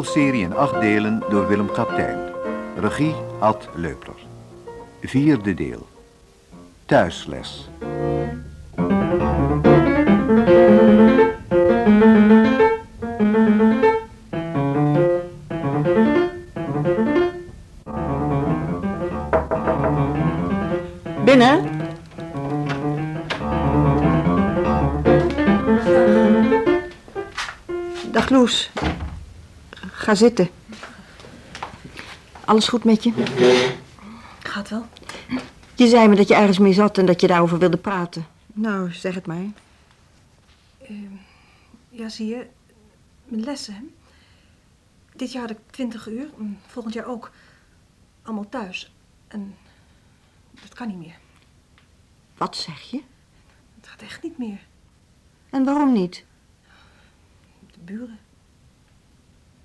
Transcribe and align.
Hoorspelserie 0.00 0.42
in 0.42 0.56
acht 0.56 0.80
delen 0.80 1.22
door 1.28 1.48
Willem 1.48 1.72
Kaptein. 1.72 2.18
Regie 2.76 3.14
Ad 3.38 3.68
Leupler. 3.74 4.14
Vierde 5.00 5.54
deel. 5.54 5.86
Thuisles. 6.86 7.68
Ga 30.10 30.16
zitten. 30.16 30.48
Alles 32.44 32.68
goed 32.68 32.84
met 32.84 33.02
je? 33.02 33.12
Gaat 34.42 34.68
wel. 34.68 34.86
Je 35.74 35.88
zei 35.88 36.08
me 36.08 36.16
dat 36.16 36.28
je 36.28 36.34
ergens 36.34 36.58
mee 36.58 36.72
zat 36.72 36.98
en 36.98 37.06
dat 37.06 37.20
je 37.20 37.26
daarover 37.26 37.58
wilde 37.58 37.76
praten. 37.76 38.26
Nou, 38.46 38.92
zeg 38.92 39.14
het 39.14 39.26
maar. 39.26 39.44
Ehm, 40.82 41.14
ja, 41.88 42.08
zie 42.08 42.26
je. 42.26 42.46
Mijn 43.24 43.42
lessen, 43.42 43.74
hè? 43.74 43.80
Dit 45.16 45.32
jaar 45.32 45.42
had 45.42 45.50
ik 45.50 45.58
20 45.70 46.08
uur. 46.08 46.28
en 46.38 46.60
Volgend 46.66 46.94
jaar 46.94 47.06
ook. 47.06 47.30
Allemaal 48.22 48.48
thuis. 48.48 48.92
En 49.28 49.54
dat 50.60 50.74
kan 50.74 50.88
niet 50.88 50.98
meer. 50.98 51.18
Wat 52.36 52.56
zeg 52.56 52.80
je? 52.80 53.02
Het 53.80 53.88
gaat 53.88 54.02
echt 54.02 54.22
niet 54.22 54.38
meer. 54.38 54.60
En 55.50 55.64
waarom 55.64 55.92
niet? 55.92 56.24
De 57.72 57.78
buren. 57.84 58.18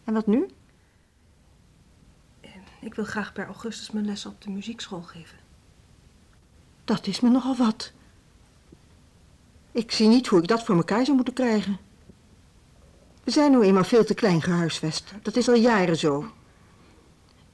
En 0.05 0.13
wat 0.13 0.27
nu? 0.27 0.47
Ik 2.79 2.95
wil 2.95 3.05
graag 3.05 3.33
per 3.33 3.45
augustus 3.45 3.91
mijn 3.91 4.05
lessen 4.05 4.29
op 4.29 4.41
de 4.41 4.49
muziekschool 4.49 5.01
geven. 5.01 5.37
Dat 6.83 7.07
is 7.07 7.19
me 7.19 7.29
nogal 7.29 7.55
wat. 7.55 7.91
Ik 9.71 9.91
zie 9.91 10.07
niet 10.07 10.27
hoe 10.27 10.39
ik 10.39 10.47
dat 10.47 10.63
voor 10.63 10.75
elkaar 10.75 11.03
zou 11.03 11.15
moeten 11.15 11.33
krijgen. 11.33 11.77
We 13.23 13.31
zijn 13.31 13.51
nu 13.51 13.61
eenmaal 13.61 13.83
veel 13.83 14.05
te 14.05 14.13
klein 14.13 14.41
gehuisvest. 14.41 15.13
Dat 15.21 15.35
is 15.35 15.47
al 15.47 15.55
jaren 15.55 15.97
zo. 15.97 16.31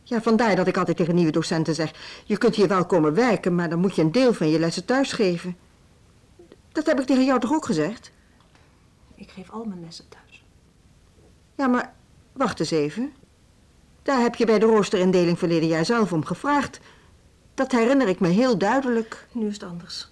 Ja, 0.04 0.22
vandaar 0.22 0.56
dat 0.56 0.68
ik 0.68 0.78
altijd 0.78 0.98
tegen 0.98 1.16
nieuwe 1.16 1.32
docenten 1.32 1.76
zeg... 1.76 2.22
je 2.26 2.38
kunt 2.38 2.56
hier 2.56 2.68
wel 2.68 2.86
komen 2.86 3.14
werken, 3.14 3.56
maar 3.56 3.70
dan 3.70 3.80
moet 3.80 3.96
je 3.96 4.02
een 4.02 4.12
deel 4.12 4.34
van 4.34 4.50
je 4.50 4.60
lessen 4.60 4.86
thuis 4.86 5.12
geven. 5.14 5.58
Dat 6.72 6.86
heb 6.86 7.00
ik 7.00 7.06
tegen 7.06 7.26
jou 7.26 7.40
toch 7.40 7.54
ook 7.54 7.66
gezegd? 7.66 8.12
Ik 9.16 9.32
geef 9.32 9.50
al 9.50 9.66
mijn 9.66 9.82
lessen 9.82 10.10
thuis. 10.10 10.44
Ja, 11.56 11.68
maar 11.68 11.94
wacht 12.42 12.60
eens 12.60 12.72
even. 12.72 13.14
Daar 14.04 14.20
heb 14.22 14.36
je 14.36 14.46
bij 14.46 14.60
de 14.60 14.66
roosterindeling 14.66 15.40
verleden 15.40 15.68
jaar 15.68 15.86
zelf 15.86 16.14
om 16.14 16.26
gevraagd. 16.26 16.80
Dat 17.54 17.72
herinner 17.72 18.08
ik 18.08 18.20
me 18.20 18.28
heel 18.28 18.58
duidelijk. 18.58 19.28
Nu 19.32 19.48
is 19.48 19.54
het 19.54 19.64
anders. 19.64 20.10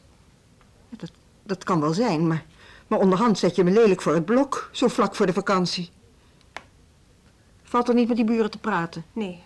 Ja, 0.90 0.98
dat, 0.98 1.12
dat 1.44 1.64
kan 1.64 1.82
wel 1.82 1.94
zijn, 1.94 2.28
maar, 2.28 2.46
maar 2.88 3.00
onderhand 3.00 3.38
zet 3.38 3.56
je 3.56 3.64
me 3.64 3.72
lelijk 3.72 4.02
voor 4.02 4.14
het 4.14 4.26
blok, 4.26 4.70
zo 4.72 4.88
vlak 4.88 5.16
voor 5.16 5.26
de 5.26 5.34
vakantie. 5.34 5.90
Valt 7.64 7.88
er 7.88 7.94
niet 7.96 8.08
met 8.08 8.18
die 8.18 8.26
buren 8.26 8.52
te 8.52 8.58
praten? 8.58 9.06
Nee, 9.14 9.44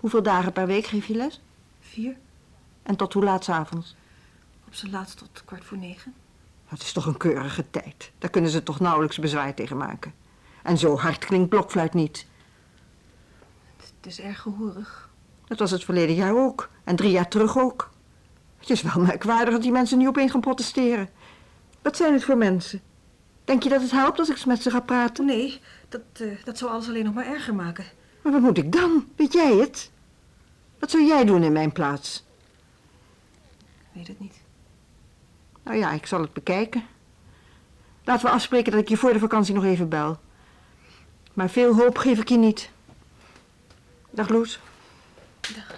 Hoeveel 0.00 0.22
dagen 0.22 0.52
per 0.52 0.66
week 0.66 0.86
geef 0.86 1.06
je 1.06 1.14
les? 1.14 1.40
vier. 1.80 2.16
En 2.82 2.96
tot 2.96 3.12
hoe 3.12 3.24
laat 3.24 3.44
's 3.44 3.48
avonds? 3.48 3.96
Op 4.66 4.74
zijn 4.74 4.92
laatst 4.92 5.18
tot 5.18 5.42
kwart 5.44 5.64
voor 5.64 5.78
negen. 5.78 6.14
Dat 6.70 6.82
is 6.82 6.92
toch 6.92 7.06
een 7.06 7.16
keurige 7.16 7.70
tijd. 7.70 8.10
Daar 8.18 8.30
kunnen 8.30 8.50
ze 8.50 8.62
toch 8.62 8.80
nauwelijks 8.80 9.18
bezwaar 9.18 9.54
tegen 9.54 9.76
maken. 9.76 10.14
En 10.68 10.78
zo 10.78 10.96
hard 10.96 11.24
klinkt 11.24 11.48
blokfluit 11.48 11.94
niet. 11.94 12.26
Het 13.76 14.06
is 14.06 14.20
erg 14.20 14.40
gehoorig. 14.40 15.10
Dat 15.46 15.58
was 15.58 15.70
het 15.70 15.84
verleden 15.84 16.14
jaar 16.14 16.36
ook. 16.36 16.68
En 16.84 16.96
drie 16.96 17.10
jaar 17.10 17.28
terug 17.28 17.58
ook. 17.58 17.90
Het 18.58 18.70
is 18.70 18.82
wel 18.82 19.02
merkwaardig 19.04 19.54
dat 19.54 19.62
die 19.62 19.72
mensen 19.72 19.98
nu 19.98 20.08
opeens 20.08 20.30
gaan 20.30 20.40
protesteren. 20.40 21.08
Wat 21.82 21.96
zijn 21.96 22.12
het 22.12 22.24
voor 22.24 22.36
mensen? 22.36 22.80
Denk 23.44 23.62
je 23.62 23.68
dat 23.68 23.82
het 23.82 23.90
helpt 23.90 24.18
als 24.18 24.28
ik 24.28 24.46
met 24.46 24.62
ze 24.62 24.70
ga 24.70 24.80
praten? 24.80 25.24
Nee, 25.24 25.60
dat, 25.88 26.00
eh, 26.12 26.44
dat 26.44 26.58
zou 26.58 26.70
alles 26.70 26.88
alleen 26.88 27.04
nog 27.04 27.14
maar 27.14 27.26
erger 27.26 27.54
maken. 27.54 27.84
Maar 28.22 28.32
wat 28.32 28.42
moet 28.42 28.58
ik 28.58 28.72
dan? 28.72 29.08
Weet 29.16 29.32
jij 29.32 29.56
het? 29.56 29.90
Wat 30.78 30.90
zou 30.90 31.04
jij 31.04 31.24
doen 31.24 31.42
in 31.42 31.52
mijn 31.52 31.72
plaats? 31.72 32.24
Ik 33.78 33.86
weet 33.92 34.08
het 34.08 34.20
niet. 34.20 34.40
Nou 35.62 35.78
ja, 35.78 35.90
ik 35.92 36.06
zal 36.06 36.20
het 36.20 36.32
bekijken. 36.32 36.82
Laten 38.04 38.26
we 38.26 38.32
afspreken 38.32 38.72
dat 38.72 38.80
ik 38.80 38.88
je 38.88 38.96
voor 38.96 39.12
de 39.12 39.18
vakantie 39.18 39.54
nog 39.54 39.64
even 39.64 39.88
bel. 39.88 40.18
Maar 41.38 41.50
veel 41.50 41.74
hoop 41.74 41.98
geef 41.98 42.18
ik 42.18 42.28
je 42.28 42.36
niet. 42.36 42.70
Dag 44.10 44.28
Loes. 44.28 44.60
Dag. 45.40 45.76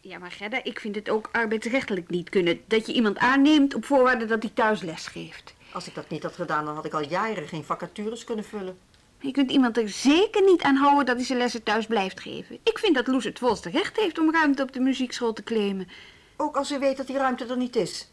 Ja, 0.00 0.18
maar 0.18 0.30
Gerda, 0.30 0.64
ik 0.64 0.80
vind 0.80 0.94
het 0.94 1.08
ook 1.08 1.28
arbeidsrechtelijk 1.32 2.08
niet 2.08 2.28
kunnen. 2.28 2.60
Dat 2.66 2.86
je 2.86 2.92
iemand 2.92 3.18
aanneemt 3.18 3.74
op 3.74 3.84
voorwaarde 3.84 4.24
dat 4.24 4.42
hij 4.42 4.52
thuis 4.54 4.80
les 4.80 5.06
geeft. 5.06 5.54
Als 5.72 5.86
ik 5.86 5.94
dat 5.94 6.08
niet 6.08 6.22
had 6.22 6.34
gedaan, 6.34 6.64
dan 6.64 6.74
had 6.74 6.84
ik 6.84 6.92
al 6.92 7.08
jaren 7.08 7.48
geen 7.48 7.64
vacatures 7.64 8.24
kunnen 8.24 8.44
vullen. 8.44 8.78
Je 9.22 9.30
kunt 9.30 9.50
iemand 9.50 9.76
er 9.76 9.88
zeker 9.88 10.42
niet 10.42 10.62
aan 10.62 10.76
houden 10.76 11.06
dat 11.06 11.16
hij 11.16 11.24
zijn 11.24 11.38
lessen 11.38 11.62
thuis 11.62 11.86
blijft 11.86 12.20
geven. 12.20 12.58
Ik 12.62 12.78
vind 12.78 12.94
dat 12.94 13.06
Loes 13.06 13.24
het 13.24 13.38
volste 13.38 13.70
recht 13.70 13.96
heeft 13.96 14.18
om 14.18 14.32
ruimte 14.32 14.62
op 14.62 14.72
de 14.72 14.80
muziekschool 14.80 15.32
te 15.32 15.42
claimen. 15.42 15.88
Ook 16.36 16.56
als 16.56 16.68
ze 16.68 16.78
weet 16.78 16.96
dat 16.96 17.06
die 17.06 17.16
ruimte 17.16 17.46
er 17.46 17.56
niet 17.56 17.76
is. 17.76 18.10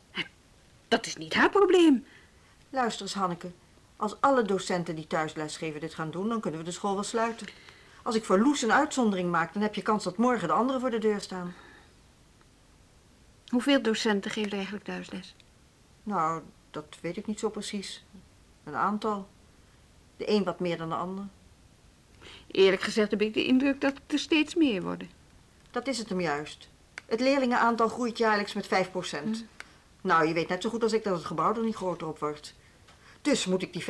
Dat 0.88 1.06
is 1.06 1.16
niet 1.16 1.34
haar 1.34 1.50
probleem. 1.50 2.06
Luister 2.70 3.02
eens, 3.02 3.14
Hanneke. 3.14 3.52
Als 3.96 4.22
alle 4.22 4.44
docenten 4.44 4.96
die 4.96 5.08
thuis 5.08 5.34
lesgeven 5.34 5.80
dit 5.80 5.94
gaan 5.94 6.12
doen, 6.12 6.30
dan 6.30 6.40
kunnen 6.40 6.60
we 6.60 6.66
de 6.66 6.72
school 6.72 6.94
wel 6.94 7.04
sluiten. 7.04 7.48
Als 8.04 8.16
ik 8.16 8.26
voor 8.26 8.40
Loes 8.40 8.62
een 8.62 8.72
uitzondering 8.72 9.32
maak, 9.32 9.54
dan 9.54 9.62
heb 9.62 9.76
je 9.76 9.82
kans 9.82 10.04
dat 10.04 10.18
morgen 10.18 10.48
de 10.48 10.54
anderen 10.54 10.82
voor 10.82 10.92
de 10.92 10.98
deur 10.98 11.22
staan. 11.22 11.54
Hoeveel 13.48 13.82
docenten 13.82 14.32
geven 14.32 14.50
er 14.50 14.56
eigenlijk 14.56 14.86
thuisles? 14.86 15.36
Nou, 16.04 16.42
dat 16.72 16.98
weet 17.02 17.18
ik 17.18 17.28
niet 17.28 17.40
zo 17.40 17.50
precies. 17.50 18.06
Een 18.64 18.76
aantal. 18.76 19.28
De 20.20 20.30
een 20.30 20.44
wat 20.44 20.60
meer 20.60 20.78
dan 20.78 20.90
de 20.90 20.96
ander. 20.96 21.26
Eerlijk 22.48 22.82
gezegd 22.82 23.12
heb 23.12 23.22
ik 23.22 23.34
de 23.34 23.46
indruk 23.46 23.82
dat 23.82 23.94
het 23.94 24.14
er 24.14 24.20
steeds 24.20 24.56
meer 24.56 24.82
worden. 24.82 25.10
Dat 25.72 25.88
is 25.88 25.98
het 25.98 26.10
hem 26.10 26.22
juist. 26.22 26.70
Het 27.06 27.20
leerlingenaantal 27.20 27.88
groeit 27.88 28.18
jaarlijks 28.18 28.54
met 28.54 28.68
5%. 28.68 28.70
Nou, 30.02 30.28
je 30.28 30.34
weet 30.34 30.48
net 30.48 30.62
zo 30.62 30.70
goed 30.70 30.84
als 30.84 30.94
ik 30.94 31.04
dat 31.04 31.16
het 31.16 31.26
gebouw 31.26 31.56
er 31.56 31.64
niet 31.64 31.76
groter 31.76 32.08
op 32.08 32.20
wordt. 32.20 32.56
Dus 33.22 33.46
moet 33.46 33.62
ik 33.62 33.74
die 33.74 33.84
5% 33.84 33.86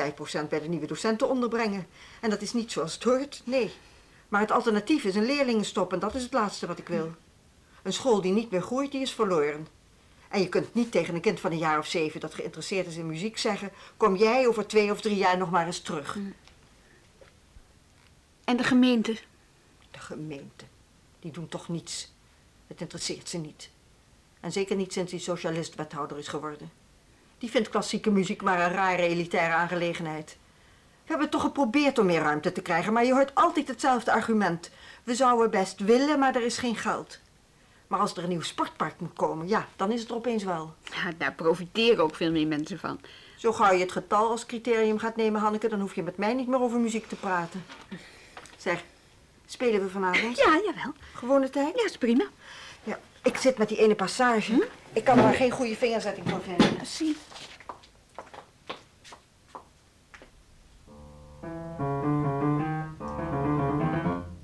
bij 0.49 0.59
de 0.59 0.67
nieuwe 0.67 0.87
docenten 0.87 1.29
onderbrengen. 1.29 1.87
En 2.21 2.29
dat 2.29 2.41
is 2.41 2.53
niet 2.53 2.71
zoals 2.71 2.93
het 2.93 3.03
hoort, 3.03 3.41
nee. 3.45 3.71
Maar 4.27 4.41
het 4.41 4.51
alternatief 4.51 5.03
is 5.03 5.15
een 5.15 5.25
leerlingenstop 5.25 5.93
en 5.93 5.99
dat 5.99 6.15
is 6.15 6.23
het 6.23 6.33
laatste 6.33 6.67
wat 6.67 6.79
ik 6.79 6.87
wil. 6.87 7.11
Een 7.83 7.93
school 7.93 8.21
die 8.21 8.33
niet 8.33 8.51
meer 8.51 8.61
groeit, 8.61 8.91
die 8.91 9.01
is 9.01 9.13
verloren. 9.13 9.67
En 10.29 10.39
je 10.39 10.49
kunt 10.49 10.73
niet 10.73 10.91
tegen 10.91 11.15
een 11.15 11.21
kind 11.21 11.39
van 11.39 11.51
een 11.51 11.57
jaar 11.57 11.77
of 11.77 11.87
zeven 11.87 12.19
dat 12.19 12.33
geïnteresseerd 12.33 12.87
is 12.87 12.95
in 12.95 13.07
muziek 13.07 13.37
zeggen... 13.37 13.71
kom 13.97 14.15
jij 14.15 14.47
over 14.47 14.67
twee 14.67 14.91
of 14.91 15.01
drie 15.01 15.17
jaar 15.17 15.37
nog 15.37 15.51
maar 15.51 15.65
eens 15.65 15.81
terug. 15.81 16.17
En 18.43 18.57
de 18.57 18.63
gemeente? 18.63 19.17
De 19.91 19.99
gemeente, 19.99 20.65
die 21.19 21.31
doen 21.31 21.47
toch 21.47 21.67
niets. 21.67 22.11
Het 22.67 22.81
interesseert 22.81 23.29
ze 23.29 23.37
niet. 23.37 23.69
En 24.39 24.51
zeker 24.51 24.75
niet 24.75 24.93
sinds 24.93 25.11
die 25.11 25.19
socialist 25.19 25.75
wethouder 25.75 26.17
is 26.17 26.27
geworden. 26.27 26.71
Die 27.37 27.49
vindt 27.49 27.69
klassieke 27.69 28.11
muziek 28.11 28.41
maar 28.41 28.59
een 28.59 28.73
rare 28.73 29.01
elitaire 29.01 29.53
aangelegenheid. 29.53 30.37
We 31.03 31.15
hebben 31.15 31.29
toch 31.29 31.41
geprobeerd 31.41 31.97
om 31.97 32.05
meer 32.05 32.21
ruimte 32.21 32.51
te 32.51 32.61
krijgen, 32.61 32.93
maar 32.93 33.05
je 33.05 33.13
hoort 33.13 33.35
altijd 33.35 33.67
hetzelfde 33.67 34.11
argument. 34.11 34.69
We 35.03 35.15
zouden 35.15 35.51
best 35.51 35.79
willen, 35.79 36.19
maar 36.19 36.35
er 36.35 36.45
is 36.45 36.57
geen 36.57 36.75
geld. 36.75 37.19
Maar 37.89 37.99
als 37.99 38.15
er 38.15 38.23
een 38.23 38.29
nieuw 38.29 38.41
sportpark 38.41 38.99
moet 38.99 39.13
komen, 39.13 39.47
ja, 39.47 39.67
dan 39.75 39.91
is 39.91 39.99
het 39.99 40.09
er 40.09 40.15
opeens 40.15 40.43
wel. 40.43 40.73
Ja, 40.83 41.11
daar 41.17 41.33
profiteren 41.33 42.03
ook 42.03 42.15
veel 42.15 42.31
meer 42.31 42.47
mensen 42.47 42.79
van. 42.79 42.99
Zo 43.37 43.51
gauw 43.51 43.73
je 43.73 43.79
het 43.79 43.91
getal 43.91 44.29
als 44.29 44.45
criterium 44.45 44.99
gaat 44.99 45.15
nemen, 45.15 45.41
Hanneke, 45.41 45.67
dan 45.67 45.79
hoef 45.79 45.95
je 45.95 46.03
met 46.03 46.17
mij 46.17 46.33
niet 46.33 46.47
meer 46.47 46.61
over 46.61 46.79
muziek 46.79 47.07
te 47.07 47.15
praten. 47.15 47.63
Zeg, 48.57 48.83
spelen 49.45 49.81
we 49.81 49.89
vanavond? 49.89 50.37
Ja, 50.37 50.61
jawel. 50.65 50.93
Gewone 51.13 51.49
tijd? 51.49 51.79
Ja, 51.79 51.85
is 51.85 51.97
prima. 51.97 52.25
Ja, 52.83 52.99
ik 53.23 53.37
zit 53.37 53.57
met 53.57 53.69
die 53.69 53.77
ene 53.77 53.95
passage. 53.95 54.67
Ik 54.93 55.03
kan 55.03 55.17
maar 55.17 55.33
geen 55.33 55.51
goede 55.51 55.75
vingerzetting 55.75 56.29
voor 56.29 56.41
vinden. 56.41 56.85
Zie. 56.85 57.17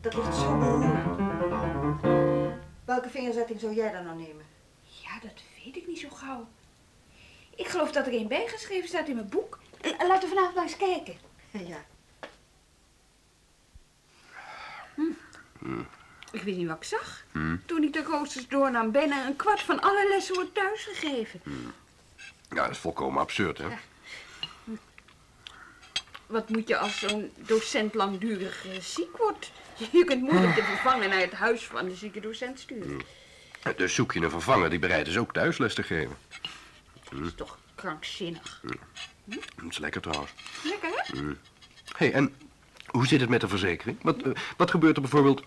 Dat 0.01 0.13
ligt 0.13 0.35
zo 0.35 0.57
beroerd. 0.57 0.84
Welke 2.95 3.09
vingerzetting 3.09 3.59
zou 3.59 3.73
jij 3.73 3.91
dan 3.91 4.03
nou 4.03 4.17
nemen? 4.17 4.45
Ja, 5.03 5.19
dat 5.21 5.41
weet 5.63 5.75
ik 5.75 5.87
niet 5.87 5.99
zo 5.99 6.09
gauw. 6.09 6.47
Ik 7.55 7.67
geloof 7.67 7.91
dat 7.91 8.05
er 8.05 8.13
één 8.13 8.27
bijgeschreven 8.27 8.87
staat 8.87 9.07
in 9.07 9.15
mijn 9.15 9.29
boek. 9.29 9.59
Laten 9.81 10.29
we 10.29 10.35
vanavond 10.35 10.55
maar 10.55 10.63
eens 10.63 10.77
kijken. 10.77 11.15
Ja. 11.51 11.85
Hm. 14.95 15.81
Ik 16.31 16.41
weet 16.41 16.57
niet 16.57 16.67
wat 16.67 16.77
ik 16.77 16.83
zag. 16.83 17.25
Hm. 17.31 17.57
Toen 17.65 17.83
ik 17.83 17.93
de 17.93 18.03
roosters 18.03 18.47
doornam, 18.47 18.91
bijna 18.91 19.25
een 19.25 19.35
kwart 19.35 19.61
van 19.61 19.81
alle 19.81 20.07
lessen 20.09 20.35
wordt 20.35 20.53
thuisgegeven. 20.53 21.41
Hm. 21.43 21.51
Ja, 22.55 22.61
dat 22.61 22.69
is 22.69 22.77
volkomen 22.77 23.21
absurd, 23.21 23.57
hè? 23.57 23.67
Hm. 24.63 24.71
Wat 26.25 26.49
moet 26.49 26.67
je 26.67 26.77
als 26.77 26.99
zo'n 26.99 27.31
docent 27.35 27.93
langdurig 27.93 28.65
eh, 28.67 28.79
ziek 28.79 29.17
wordt? 29.17 29.51
Je 29.91 30.03
kunt 30.03 30.21
moeilijk 30.21 30.55
de 30.55 30.63
vervanger 30.63 31.09
naar 31.09 31.19
het 31.19 31.33
huis 31.33 31.65
van 31.65 31.85
de 31.85 31.95
zieke 31.95 32.19
docent 32.19 32.59
sturen. 32.59 33.01
Dus 33.75 33.95
zoek 33.95 34.13
je 34.13 34.21
een 34.21 34.29
vervanger 34.29 34.69
die 34.69 34.79
bereid 34.79 35.07
is 35.07 35.17
ook 35.17 35.33
thuisles 35.33 35.73
te 35.73 35.83
geven. 35.83 36.17
Dat 37.09 37.19
is 37.25 37.33
toch 37.35 37.57
krankzinnig. 37.75 38.61
Dat 39.25 39.69
is 39.69 39.77
lekker 39.77 40.01
trouwens. 40.01 40.31
Lekker, 40.63 40.89
hè? 40.89 41.17
Hé, 41.17 41.33
hey, 41.97 42.13
en 42.13 42.33
hoe 42.85 43.07
zit 43.07 43.21
het 43.21 43.29
met 43.29 43.41
de 43.41 43.47
verzekering? 43.47 43.97
Wat, 44.01 44.21
eh, 44.21 44.31
wat 44.57 44.71
gebeurt 44.71 44.95
er 44.95 45.01
bijvoorbeeld 45.01 45.43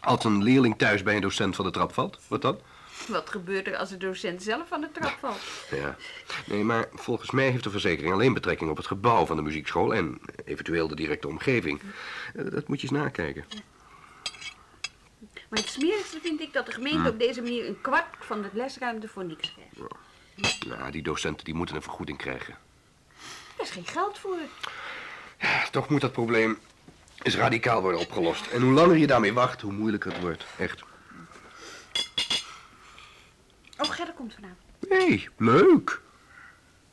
als 0.00 0.24
een 0.24 0.42
leerling 0.42 0.78
thuis 0.78 1.02
bij 1.02 1.14
een 1.14 1.20
docent 1.20 1.56
van 1.56 1.64
de 1.64 1.70
trap 1.70 1.92
valt? 1.92 2.18
Wat 2.28 2.42
dan? 2.42 2.58
Wat 3.08 3.30
gebeurt 3.30 3.66
er 3.66 3.76
als 3.76 3.88
de 3.88 3.96
docent 3.96 4.42
zelf 4.42 4.68
van 4.68 4.80
de 4.80 4.90
trap 4.92 5.16
valt? 5.20 5.40
Ja. 5.70 5.96
Nee, 6.46 6.64
maar 6.64 6.88
volgens 6.92 7.30
mij 7.30 7.50
heeft 7.50 7.64
de 7.64 7.70
verzekering 7.70 8.12
alleen 8.12 8.34
betrekking 8.34 8.70
op 8.70 8.76
het 8.76 8.86
gebouw 8.86 9.26
van 9.26 9.36
de 9.36 9.42
muziekschool 9.42 9.94
en 9.94 10.20
eventueel 10.44 10.88
de 10.88 10.94
directe 10.94 11.28
omgeving. 11.28 11.80
Eh, 12.34 12.44
Dat 12.50 12.68
moet 12.68 12.80
je 12.80 12.88
eens 12.88 12.98
nakijken. 12.98 13.44
Maar 15.48 15.58
het 15.62 15.68
smerigste 15.68 16.20
vind 16.22 16.40
ik 16.40 16.52
dat 16.52 16.66
de 16.66 16.72
gemeente 16.72 17.08
op 17.10 17.18
deze 17.18 17.42
manier 17.42 17.66
een 17.68 17.80
kwart 17.80 18.06
van 18.20 18.42
de 18.42 18.48
lesruimte 18.52 19.08
voor 19.08 19.24
niks 19.24 19.54
krijgt. 19.54 20.66
Nou, 20.66 20.90
die 20.90 21.02
docenten 21.02 21.44
die 21.44 21.54
moeten 21.54 21.76
een 21.76 21.82
vergoeding 21.82 22.18
krijgen. 22.18 22.56
Er 23.56 23.62
is 23.64 23.70
geen 23.70 23.86
geld 23.86 24.18
voor. 24.18 24.36
Ja, 25.38 25.68
toch 25.70 25.88
moet 25.88 26.00
dat 26.00 26.12
probleem 26.12 26.58
eens 27.22 27.36
radicaal 27.36 27.80
worden 27.80 28.00
opgelost. 28.00 28.46
En 28.46 28.60
hoe 28.62 28.72
langer 28.72 28.96
je 28.96 29.06
daarmee 29.06 29.32
wacht, 29.32 29.60
hoe 29.60 29.72
moeilijker 29.72 30.12
het 30.12 30.20
wordt. 30.20 30.44
Echt. 30.58 30.82
Oh, 33.78 33.90
Gerda 33.90 34.12
komt 34.24 34.34
vanavond. 34.34 34.60
Nee, 35.08 35.28
leuk. 35.36 36.00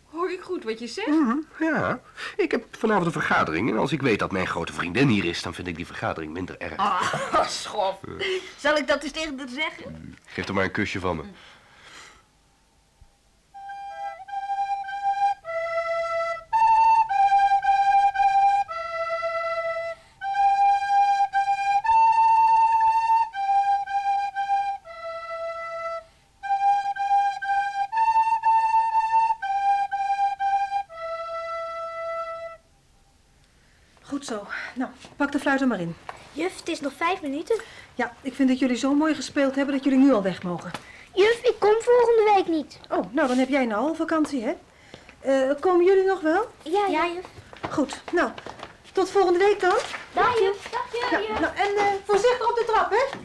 Hoor 0.10 0.31
ik 0.31 0.42
goed 0.42 0.63
wat 0.63 0.80
je 0.80 0.88
zegt? 0.88 1.07
Mhm, 1.07 1.36
Ja, 1.60 2.00
ik 2.38 2.51
heb 2.51 2.66
vanavond 2.78 3.06
een 3.06 3.12
vergadering 3.12 3.69
en 3.69 3.78
als 3.78 3.92
ik 3.92 4.01
weet 4.01 4.19
dat 4.19 4.31
mijn 4.31 4.48
grote 4.48 4.74
vriendin 4.74 5.07
hier 5.07 5.25
is, 5.25 5.42
dan 5.42 5.54
vind 5.54 5.68
ik 5.68 5.75
die 5.75 5.86
vergadering 5.86 6.33
minder 6.33 6.56
erg. 6.60 6.78
Ah, 6.78 7.48
schof. 7.48 8.00
Zal 8.57 8.75
ik 8.78 8.88
dat 8.88 9.04
eens 9.04 9.12
tegen 9.12 9.38
haar 9.38 9.48
zeggen? 9.50 10.16
Geef 10.25 10.48
er 10.48 10.54
maar 10.54 10.63
een 10.63 10.72
kusje 10.72 11.00
van 11.00 11.16
me. 11.16 11.24
Er 35.59 35.68
maar 35.68 35.80
in. 35.80 35.95
Juf, 36.31 36.57
het 36.59 36.68
is 36.69 36.80
nog 36.80 36.94
vijf 36.98 37.21
minuten. 37.21 37.62
Ja, 37.95 38.13
ik 38.21 38.33
vind 38.33 38.50
dat 38.50 38.59
jullie 38.59 38.77
zo 38.77 38.94
mooi 38.94 39.15
gespeeld 39.15 39.56
hebben 39.56 39.75
dat 39.75 39.83
jullie 39.83 40.00
nu 40.00 40.13
al 40.13 40.21
weg 40.21 40.44
mogen. 40.44 40.71
Juf, 41.13 41.39
ik 41.44 41.56
kom 41.59 41.74
volgende 41.80 42.31
week 42.36 42.48
niet. 42.48 42.80
Oh, 42.89 43.13
nou 43.13 43.27
dan 43.27 43.38
heb 43.38 43.50
jij 43.50 43.65
nou 43.65 43.88
al 43.88 43.95
vakantie, 43.95 44.44
hè? 44.44 44.53
Eh, 45.19 45.56
komen 45.59 45.86
jullie 45.86 46.06
nog 46.06 46.21
wel? 46.21 46.45
Ja, 46.63 46.86
ja, 46.88 47.07
juf. 47.07 47.25
Goed. 47.69 48.01
Nou, 48.12 48.30
tot 48.92 49.09
volgende 49.09 49.39
week 49.39 49.59
dan. 49.59 49.77
Dag, 50.13 50.39
juf. 50.39 50.69
Dag, 50.71 51.12
Ja, 51.27 51.39
nou, 51.39 51.56
en 51.56 51.75
eh, 51.77 51.86
voorzichtig 52.06 52.50
op 52.50 52.56
de 52.56 52.63
trap, 52.68 52.89
hè? 52.92 53.18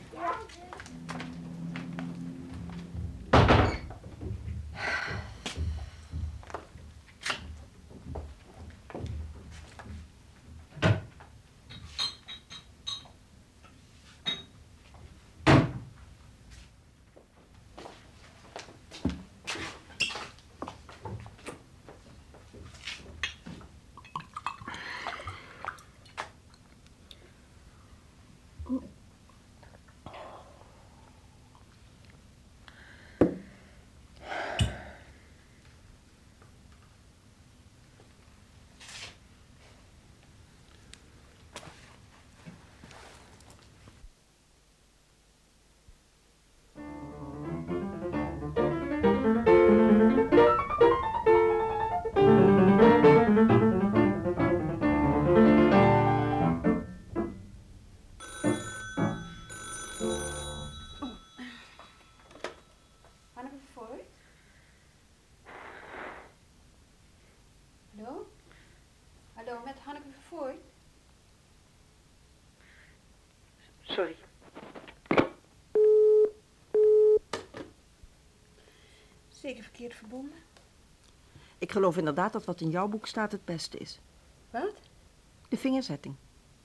Met 69.76 69.84
Hanneke 69.84 70.08
Voort? 70.28 70.56
Sorry. 73.82 74.16
Zeker 79.28 79.62
verkeerd 79.62 79.94
verbonden. 79.94 80.38
Ik 81.58 81.72
geloof 81.72 81.96
inderdaad 81.96 82.32
dat 82.32 82.44
wat 82.44 82.60
in 82.60 82.70
jouw 82.70 82.88
boek 82.88 83.06
staat 83.06 83.32
het 83.32 83.44
beste 83.44 83.78
is. 83.78 84.00
Wat? 84.50 84.74
De 85.48 85.56
vingerzetting. 85.56 86.14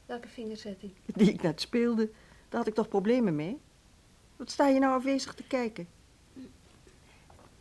Welke 0.05 0.27
vingerzetting? 0.27 0.93
Die 1.05 1.33
ik 1.33 1.41
net 1.41 1.61
speelde, 1.61 2.11
daar 2.49 2.59
had 2.59 2.67
ik 2.67 2.73
toch 2.73 2.87
problemen 2.87 3.35
mee? 3.35 3.59
Wat 4.35 4.51
sta 4.51 4.67
je 4.67 4.79
nou 4.79 4.95
afwezig 4.95 5.33
te 5.33 5.43
kijken? 5.43 5.87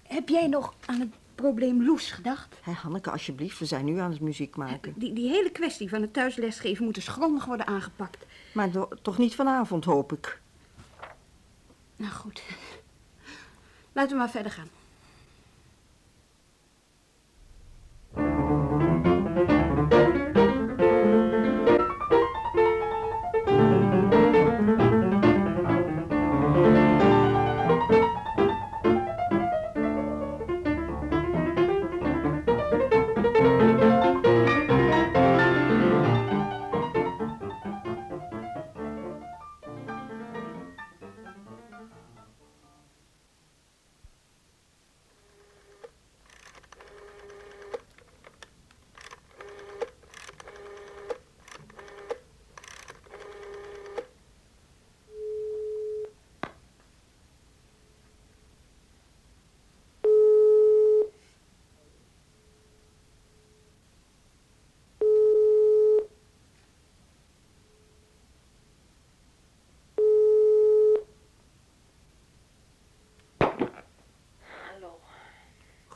Heb 0.02 0.28
jij 0.28 0.46
nog 0.46 0.74
aan 0.86 1.00
het 1.00 1.14
probleem 1.40 1.84
Loes 1.84 2.10
gedacht? 2.10 2.56
Hé, 2.62 2.72
Hanneke, 2.72 3.10
alsjeblieft, 3.10 3.58
we 3.58 3.64
zijn 3.64 3.84
nu 3.84 3.98
aan 3.98 4.10
het 4.10 4.20
muziek 4.20 4.56
maken. 4.56 4.92
Die, 4.96 5.12
die 5.12 5.28
hele 5.28 5.50
kwestie 5.50 5.88
van 5.88 6.00
het 6.02 6.12
thuislesgeven 6.12 6.84
moet 6.84 6.94
dus 6.94 7.08
grondig 7.08 7.44
worden 7.44 7.66
aangepakt. 7.66 8.26
Maar 8.54 8.70
do- 8.70 8.88
toch 9.02 9.18
niet 9.18 9.34
vanavond, 9.34 9.84
hoop 9.84 10.12
ik. 10.12 10.40
Nou 11.96 12.12
goed. 12.12 12.42
Laten 13.92 14.10
we 14.12 14.16
maar 14.18 14.30
verder 14.30 14.52
gaan. 14.52 14.68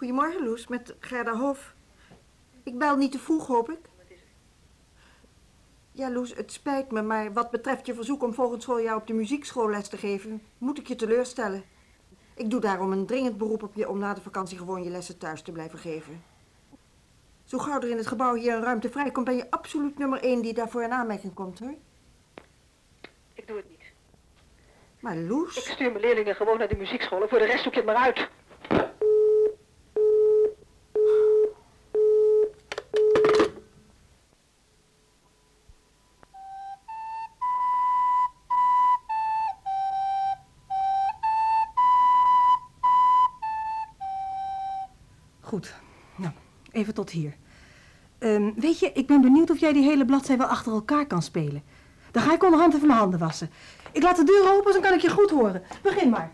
Goedemorgen, 0.04 0.44
Loes, 0.44 0.66
met 0.66 0.94
Gerda 1.00 1.37
Hof. 1.37 1.75
Ik 2.62 2.78
bel 2.78 2.96
niet 2.96 3.12
te 3.12 3.18
vroeg, 3.18 3.46
hoop 3.46 3.70
ik. 3.70 3.78
Ja, 5.92 6.11
Loes, 6.11 6.34
het 6.34 6.52
spijt 6.52 6.92
me, 6.92 7.02
maar 7.02 7.32
wat 7.32 7.50
betreft 7.50 7.87
je 7.87 7.94
verzoek 7.94 8.23
om 8.23 8.34
volgend 8.34 8.62
schooljaar 8.62 8.96
op 8.96 9.06
de 9.06 9.12
muziekschool 9.12 9.70
les 9.70 9.88
te 9.88 9.96
geven, 9.96 10.42
moet 10.58 10.78
ik 10.78 10.87
je 10.87 10.96
teleurstellen. 10.96 11.64
Ik 12.34 12.50
doe 12.50 12.61
daarom 12.61 12.92
een 12.92 13.06
dringend 13.06 13.38
beroep 13.38 13.62
op 13.62 13.75
je 13.75 13.88
om 13.88 13.99
na 13.99 14.14
de 14.14 14.20
vakantie 14.20 14.58
gewoon 14.58 14.82
je 14.82 14.90
lessen 14.90 15.18
thuis 15.18 15.42
te 15.42 15.52
blijven 15.52 15.78
geven. 15.78 16.23
Zo 17.44 17.58
gauw 17.58 17.80
er 17.80 17.90
in 17.90 17.96
het 17.96 18.06
gebouw 18.06 18.34
hier 18.34 18.54
een 18.54 18.62
ruimte 18.62 18.90
vrijkomt, 18.90 19.26
ben 19.26 19.37
je 19.37 19.50
absoluut 19.50 19.99
nummer 19.99 20.23
één 20.23 20.42
die 20.42 20.54
daarvoor 20.54 20.82
in 20.82 20.92
aanmerking 20.92 21.34
komt, 21.34 21.58
hoor. 21.58 21.75
Ik 23.34 23.46
doe 23.46 23.56
het 23.56 23.68
niet. 23.68 23.92
Maar 25.00 25.16
Loes... 25.16 25.56
Ik 25.56 25.73
stuur 25.73 25.90
mijn 25.90 26.04
leerlingen 26.04 26.34
gewoon 26.34 26.58
naar 26.58 26.68
de 26.68 26.76
muziekschool 26.76 27.23
en 27.23 27.28
voor 27.28 27.38
de 27.38 27.44
rest 27.44 27.62
zoek 27.62 27.75
je 27.75 27.80
het 27.80 27.88
maar 27.88 28.04
uit. 28.04 28.28
Even 46.85 46.95
tot 46.95 47.11
hier. 47.11 47.35
Ehm, 48.19 48.50
weet 48.57 48.79
je, 48.79 48.93
ik 48.93 49.07
ben 49.07 49.21
benieuwd 49.21 49.50
of 49.50 49.59
jij 49.59 49.73
die 49.73 49.83
hele 49.85 50.05
bladzij 50.05 50.37
wel 50.37 50.47
achter 50.47 50.73
elkaar 50.73 51.07
kan 51.07 51.23
spelen. 51.23 51.62
Dan 52.11 52.23
ga 52.23 52.33
ik 52.33 52.45
onderhand 52.45 52.75
even 52.75 52.87
mijn 52.87 52.99
handen 52.99 53.19
wassen. 53.19 53.50
Ik 53.93 54.03
laat 54.03 54.17
de 54.17 54.25
deur 54.25 54.53
open, 54.57 54.73
dan 54.73 54.83
kan 54.83 54.93
ik 54.93 55.00
je 55.00 55.11
goed 55.11 55.31
horen. 55.31 55.62
Begin 55.83 56.11
maar. 56.11 56.33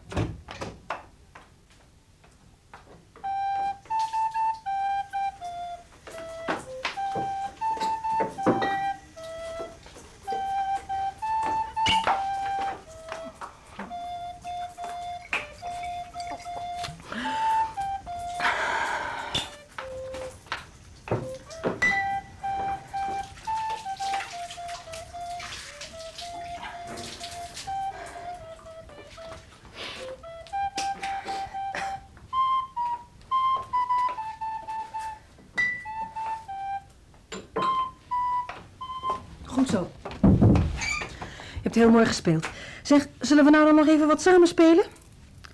Goed 39.60 39.68
zo. 39.68 39.90
Je 40.22 41.62
hebt 41.62 41.74
heel 41.74 41.90
mooi 41.90 42.06
gespeeld. 42.06 42.46
Zeg, 42.82 43.08
zullen 43.18 43.44
we 43.44 43.50
nou 43.50 43.64
dan 43.64 43.74
nog 43.74 43.86
even 43.86 44.06
wat 44.06 44.22
samen 44.22 44.48
spelen? 44.48 44.84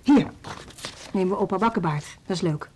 Hier. 0.03 0.27
Nemen 1.13 1.35
we 1.35 1.41
opa 1.41 1.57
Bakkenbaard. 1.57 2.05
Dat 2.25 2.35
is 2.35 2.41
leuk. 2.41 2.69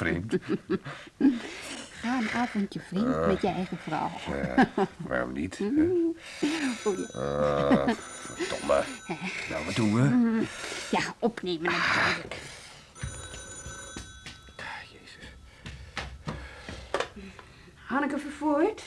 Vreemd. 0.00 0.36
Ga 2.00 2.18
een 2.18 2.30
avondje 2.30 2.80
vriend 2.80 3.26
met 3.26 3.40
je 3.40 3.48
eigen 3.48 3.78
vrouw. 3.78 4.10
Eh, 4.34 4.64
waarom 4.96 5.32
niet? 5.32 5.58
hè? 5.58 5.66
Oh, 6.84 6.98
ja. 6.98 7.86
Eh, 7.86 7.94
verdomme. 8.24 8.84
Nou, 9.50 9.64
wat 9.64 9.74
doen 9.74 9.94
we? 9.94 10.46
ja, 10.90 11.00
opnemen 11.18 11.72
natuurlijk. 11.72 12.34
Jezus. 14.92 15.28
Hanneke 17.86 18.18
Vervoort? 18.18 18.82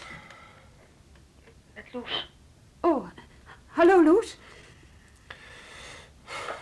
Met 1.76 1.94
Loes, 1.94 2.30
Oh, 2.80 3.08
hallo 3.68 4.04
Loes. 4.04 4.38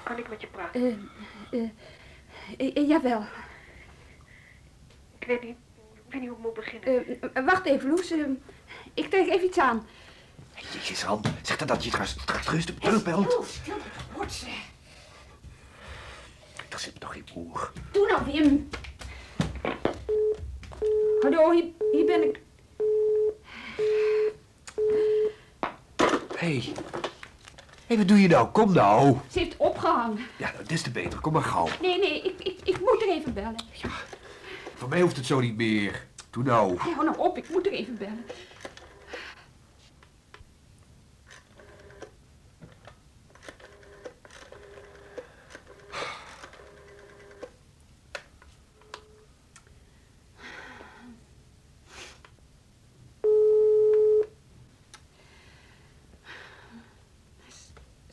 kan 0.03 0.17
ik 0.17 0.29
met 0.29 0.41
je 0.41 0.47
praten? 0.47 1.09
Eh, 1.51 1.59
eh, 2.57 2.75
eh, 2.77 2.87
jawel. 2.87 3.25
Ik 5.21 5.27
weet 5.27 5.41
niet, 5.41 5.55
ik 5.93 6.11
weet 6.11 6.21
niet 6.21 6.29
hoe 6.29 6.37
ik 6.37 6.43
moet 6.43 6.53
beginnen. 6.53 7.07
Eh, 7.21 7.29
eh, 7.33 7.45
wacht 7.45 7.65
even 7.65 7.89
Loes. 7.89 8.11
Eh, 8.11 8.19
ik 8.93 9.09
trek 9.09 9.27
even 9.27 9.45
iets 9.45 9.57
aan. 9.57 9.87
Jezus, 10.55 11.03
Han. 11.03 11.23
Zeg 11.41 11.57
dan 11.57 11.67
dat 11.67 11.83
je 11.83 11.97
het 11.97 12.07
straks 12.07 12.49
rustig 12.49 12.75
terugbelt. 12.75 13.37
Oh, 13.37 13.45
stil, 13.45 13.75
wordt 14.15 14.31
ze. 14.31 14.45
Er 16.69 16.79
zit 16.79 16.99
toch 16.99 17.13
geen 17.13 17.25
oer. 17.35 17.71
Doe 17.91 18.07
nou, 18.07 18.25
Wim. 18.25 18.69
Hallo, 21.21 21.51
hier, 21.51 21.65
hier 21.91 22.05
ben 22.05 22.23
ik. 22.23 22.39
Hé. 26.35 26.59
Hey. 26.59 26.73
Hé, 27.87 27.97
wat 27.97 28.07
doe 28.07 28.21
je 28.21 28.27
nou? 28.27 28.47
Kom 28.47 28.73
nou. 28.73 29.17
Ze 29.31 29.39
heeft 29.39 29.57
opgehangen. 29.57 30.19
Ja, 30.37 30.51
nou, 30.51 30.65
des 30.65 30.81
te 30.81 30.91
beter. 30.91 31.19
Kom 31.19 31.33
maar 31.33 31.43
gauw. 31.43 31.67
Nee, 31.81 31.99
nee, 31.99 32.21
ik, 32.21 32.39
ik, 32.39 32.59
ik 32.63 32.79
moet 32.79 33.01
er 33.01 33.09
even 33.09 33.33
bellen. 33.33 33.55
Voor 34.81 34.89
mij 34.89 35.01
hoeft 35.01 35.15
het 35.15 35.25
zo 35.25 35.39
niet 35.39 35.55
meer. 35.55 36.07
Doe 36.29 36.43
nou. 36.43 36.77
Hou 36.77 37.05
nou 37.05 37.17
op, 37.17 37.37
ik 37.37 37.49
moet 37.49 37.65
er 37.65 37.71
even 37.71 37.97
bellen. 37.97 38.25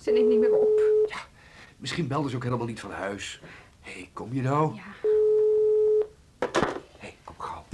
Ze 0.00 0.10
neemt 0.10 0.28
niet 0.28 0.38
meer 0.38 0.54
op. 0.54 0.80
Misschien 1.76 2.08
belden 2.08 2.30
ze 2.30 2.36
ook 2.36 2.42
helemaal 2.42 2.66
niet 2.66 2.80
van 2.80 2.90
huis. 2.90 3.40
Hé, 3.80 3.92
hey, 3.92 4.10
kom 4.12 4.32
je 4.34 4.42
nou? 4.42 4.74
Ja. 4.74 4.82
Hé, 6.98 7.06
hey, 7.06 7.16
kom 7.24 7.34
gauw. 7.38 7.64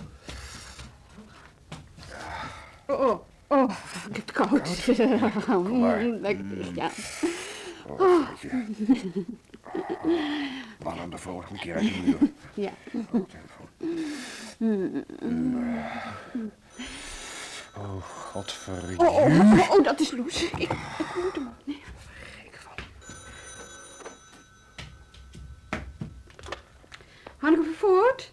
Oh, 3.05 3.21
oh, 3.47 3.63
oh, 3.63 3.71
ik 4.09 4.17
heb 4.17 4.27
het 4.27 4.33
koud. 4.33 4.85
Kom 5.45 5.81
maar. 5.81 5.99
Mm, 6.01 6.21
Lekker, 6.21 6.45
ja. 6.75 6.91
Oh. 7.87 8.29
Waar 10.79 10.97
dan 10.97 11.11
de 11.11 11.19
vorige 11.19 11.55
keer 11.55 11.75
uit 11.75 11.83
de 11.95 12.01
muur. 12.05 12.33
ja. 12.55 12.71
Oh. 13.11 13.29
Oh, 17.79 18.03
godverdomme. 18.03 18.97
Oh, 18.99 19.17
oh, 19.17 19.61
oh, 19.61 19.71
oh, 19.71 19.85
dat 19.85 20.01
is 20.01 20.11
Loes. 20.11 20.43
Ik, 20.43 20.53
ik 20.99 21.15
moet 21.23 21.35
hem 21.35 21.49
opnemen. 21.49 21.83
Hanneke 27.37 27.65
Vervoort? 27.65 28.33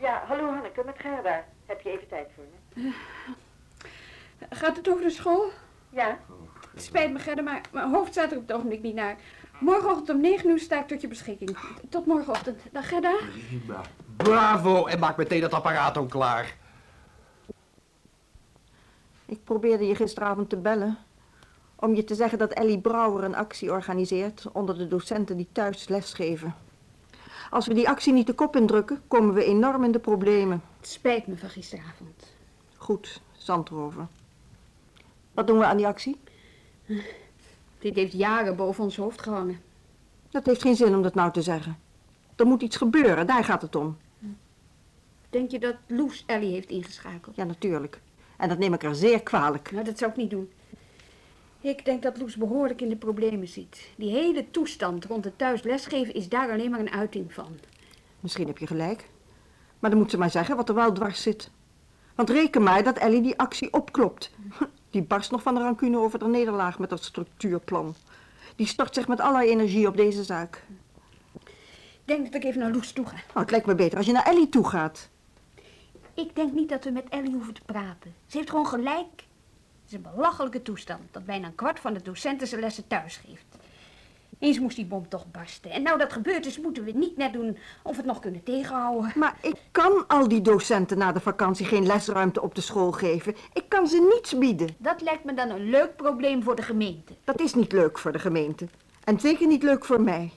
Ja, 0.00 0.24
hallo 0.26 0.50
Hanneke, 0.50 0.82
met 0.84 0.98
Gerda. 0.98 1.44
Heb 1.66 1.80
je 1.80 1.90
even 1.90 2.08
tijd 2.08 2.28
voor 2.34 2.44
me? 2.74 2.92
Gaat 4.62 4.76
het 4.76 4.88
over 4.88 5.02
de 5.02 5.10
school? 5.10 5.50
Ja. 5.90 6.18
Het 6.72 6.82
spijt 6.82 7.12
me, 7.12 7.18
Gerda, 7.18 7.42
maar 7.42 7.60
mijn 7.72 7.90
hoofd 7.90 8.12
staat 8.12 8.30
er 8.30 8.36
op 8.36 8.48
het 8.48 8.56
ogenblik 8.56 8.82
niet 8.82 8.94
naar. 8.94 9.16
Morgenochtend 9.58 10.10
om 10.10 10.20
9 10.20 10.50
uur 10.50 10.58
sta 10.58 10.80
ik 10.80 10.88
tot 10.88 11.00
je 11.00 11.08
beschikking. 11.08 11.56
Tot 11.88 12.06
morgenochtend. 12.06 12.60
Dag, 12.72 12.88
Gerda. 12.88 13.14
Prima. 13.48 13.80
Bravo! 14.16 14.86
En 14.86 14.98
maak 14.98 15.16
meteen 15.16 15.40
dat 15.40 15.52
apparaat 15.52 15.96
ook 15.96 16.10
klaar. 16.10 16.56
Ik 19.26 19.44
probeerde 19.44 19.86
je 19.86 19.94
gisteravond 19.94 20.48
te 20.48 20.56
bellen. 20.56 20.98
Om 21.76 21.94
je 21.94 22.04
te 22.04 22.14
zeggen 22.14 22.38
dat 22.38 22.52
Ellie 22.52 22.80
Brouwer 22.80 23.24
een 23.24 23.36
actie 23.36 23.70
organiseert 23.70 24.46
onder 24.52 24.78
de 24.78 24.88
docenten 24.88 25.36
die 25.36 25.48
thuis 25.52 25.88
lesgeven. 25.88 26.54
Als 27.50 27.66
we 27.66 27.74
die 27.74 27.88
actie 27.88 28.12
niet 28.12 28.26
de 28.26 28.34
kop 28.34 28.56
indrukken, 28.56 29.02
komen 29.08 29.34
we 29.34 29.44
enorm 29.44 29.84
in 29.84 29.92
de 29.92 29.98
problemen. 29.98 30.62
Het 30.76 30.88
spijt 30.88 31.26
me 31.26 31.36
van 31.36 31.48
gisteravond. 31.48 32.34
Goed, 32.76 33.20
Zandrover. 33.32 34.06
Wat 35.34 35.46
doen 35.46 35.58
we 35.58 35.64
aan 35.64 35.76
die 35.76 35.86
actie? 35.86 36.20
Dit 37.78 37.94
heeft 37.94 38.12
jaren 38.12 38.56
boven 38.56 38.84
ons 38.84 38.96
hoofd 38.96 39.22
gehangen. 39.22 39.60
Dat 40.30 40.46
heeft 40.46 40.62
geen 40.62 40.76
zin 40.76 40.94
om 40.94 41.02
dat 41.02 41.14
nou 41.14 41.32
te 41.32 41.42
zeggen. 41.42 41.78
Er 42.36 42.46
moet 42.46 42.62
iets 42.62 42.76
gebeuren, 42.76 43.26
daar 43.26 43.44
gaat 43.44 43.62
het 43.62 43.76
om. 43.76 43.96
Denk 45.30 45.50
je 45.50 45.58
dat 45.58 45.76
Loes 45.86 46.24
Ellie 46.26 46.52
heeft 46.52 46.70
ingeschakeld? 46.70 47.36
Ja, 47.36 47.44
natuurlijk. 47.44 48.00
En 48.36 48.48
dat 48.48 48.58
neem 48.58 48.74
ik 48.74 48.82
er 48.82 48.94
zeer 48.94 49.22
kwalijk. 49.22 49.72
Nou, 49.72 49.84
dat 49.84 49.98
zou 49.98 50.10
ik 50.10 50.16
niet 50.16 50.30
doen. 50.30 50.50
Ik 51.60 51.84
denk 51.84 52.02
dat 52.02 52.18
Loes 52.18 52.36
behoorlijk 52.36 52.80
in 52.80 52.88
de 52.88 52.96
problemen 52.96 53.48
zit. 53.48 53.90
Die 53.96 54.10
hele 54.10 54.50
toestand 54.50 55.04
rond 55.04 55.24
het 55.24 55.38
thuis 55.38 55.62
lesgeven 55.62 56.14
is 56.14 56.28
daar 56.28 56.50
alleen 56.50 56.70
maar 56.70 56.80
een 56.80 56.92
uiting 56.92 57.32
van. 57.32 57.58
Misschien 58.20 58.46
heb 58.46 58.58
je 58.58 58.66
gelijk. 58.66 59.08
Maar 59.78 59.90
dan 59.90 59.98
moet 59.98 60.10
ze 60.10 60.18
maar 60.18 60.30
zeggen 60.30 60.56
wat 60.56 60.68
er 60.68 60.74
wel 60.74 60.92
dwars 60.92 61.22
zit. 61.22 61.50
Want 62.14 62.30
reken 62.30 62.62
maar 62.62 62.82
dat 62.82 62.98
Ellie 62.98 63.22
die 63.22 63.38
actie 63.38 63.72
opklopt. 63.72 64.30
Die 64.92 65.02
barst 65.02 65.30
nog 65.30 65.42
van 65.42 65.54
de 65.54 65.60
rancune 65.60 65.98
over 65.98 66.18
de 66.18 66.26
nederlaag 66.26 66.78
met 66.78 66.90
dat 66.90 67.04
structuurplan. 67.04 67.94
Die 68.56 68.66
stort 68.66 68.94
zich 68.94 69.08
met 69.08 69.20
allerlei 69.20 69.50
energie 69.50 69.86
op 69.86 69.96
deze 69.96 70.24
zaak. 70.24 70.64
Ik 71.34 71.48
denk 72.04 72.24
dat 72.24 72.34
ik 72.34 72.44
even 72.44 72.60
naar 72.60 72.70
Loes 72.70 72.92
toe 72.92 73.06
ga. 73.06 73.14
Nou, 73.14 73.38
het 73.38 73.50
lijkt 73.50 73.66
me 73.66 73.74
beter 73.74 73.96
als 73.96 74.06
je 74.06 74.12
naar 74.12 74.26
Ellie 74.26 74.48
toe 74.48 74.68
gaat. 74.68 75.08
Ik 76.14 76.36
denk 76.36 76.52
niet 76.52 76.68
dat 76.68 76.84
we 76.84 76.90
met 76.90 77.08
Ellie 77.08 77.32
hoeven 77.32 77.54
te 77.54 77.62
praten. 77.66 78.14
Ze 78.26 78.36
heeft 78.36 78.50
gewoon 78.50 78.66
gelijk. 78.66 79.10
Het 79.16 79.86
is 79.86 79.92
een 79.92 80.06
belachelijke 80.14 80.62
toestand 80.62 81.00
dat 81.10 81.24
bijna 81.24 81.46
een 81.46 81.54
kwart 81.54 81.80
van 81.80 81.94
de 81.94 82.02
docenten 82.02 82.46
zijn 82.46 82.60
lessen 82.60 82.86
thuis 82.86 83.16
geeft. 83.16 83.51
Eens 84.42 84.58
moest 84.58 84.76
die 84.76 84.84
bom 84.84 85.08
toch 85.08 85.30
barsten. 85.30 85.70
En 85.70 85.82
nou 85.82 85.98
dat 85.98 86.12
gebeurd 86.12 86.46
is, 86.46 86.58
moeten 86.60 86.84
we 86.84 86.90
niet 86.90 87.16
net 87.16 87.32
doen 87.32 87.56
of 87.82 87.90
we 87.90 87.96
het 87.96 88.06
nog 88.06 88.18
kunnen 88.18 88.42
tegenhouden. 88.42 89.12
Maar 89.14 89.36
ik 89.40 89.56
kan 89.70 90.04
al 90.08 90.28
die 90.28 90.40
docenten 90.40 90.98
na 90.98 91.12
de 91.12 91.20
vakantie 91.20 91.66
geen 91.66 91.86
lesruimte 91.86 92.42
op 92.42 92.54
de 92.54 92.60
school 92.60 92.92
geven. 92.92 93.34
Ik 93.52 93.64
kan 93.68 93.86
ze 93.86 94.10
niets 94.14 94.38
bieden. 94.38 94.68
Dat 94.78 95.00
lijkt 95.00 95.24
me 95.24 95.34
dan 95.34 95.50
een 95.50 95.70
leuk 95.70 95.96
probleem 95.96 96.42
voor 96.42 96.56
de 96.56 96.62
gemeente. 96.62 97.12
Dat 97.24 97.40
is 97.40 97.54
niet 97.54 97.72
leuk 97.72 97.98
voor 97.98 98.12
de 98.12 98.18
gemeente. 98.18 98.68
En 99.04 99.20
zeker 99.20 99.46
niet 99.46 99.62
leuk 99.62 99.84
voor 99.84 100.00
mij. 100.00 100.32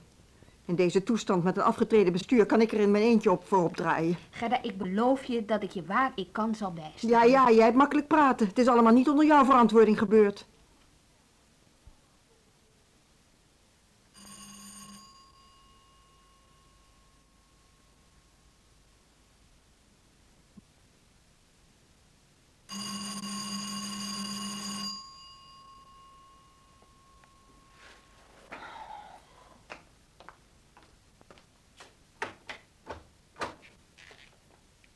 In 0.66 0.76
deze 0.76 1.04
toestand 1.04 1.44
met 1.44 1.58
een 1.58 1.64
afgetreden 1.64 2.12
bestuur 2.12 2.46
kan 2.46 2.62
ik 2.62 2.72
er 2.72 2.80
in 2.80 2.92
mijn 2.92 3.04
eentje 3.04 3.32
op 3.32 3.48
voorop 3.48 3.76
draaien. 3.76 4.18
Gerda, 4.30 4.62
ik 4.62 4.78
beloof 4.78 5.24
je 5.24 5.46
dat 5.46 5.64
ik 5.64 5.72
je 5.72 5.86
waar 5.86 6.12
ik 6.16 6.28
kan 6.32 6.56
zal 6.56 6.74
bijstaan. 6.74 7.10
Ja, 7.10 7.24
ja, 7.24 7.52
jij 7.52 7.64
hebt 7.64 7.78
makkelijk 7.78 8.08
praten. 8.08 8.48
Het 8.48 8.58
is 8.58 8.68
allemaal 8.68 8.94
niet 8.94 9.10
onder 9.10 9.26
jouw 9.26 9.46
verantwoording 9.46 9.98
gebeurd. 9.98 10.46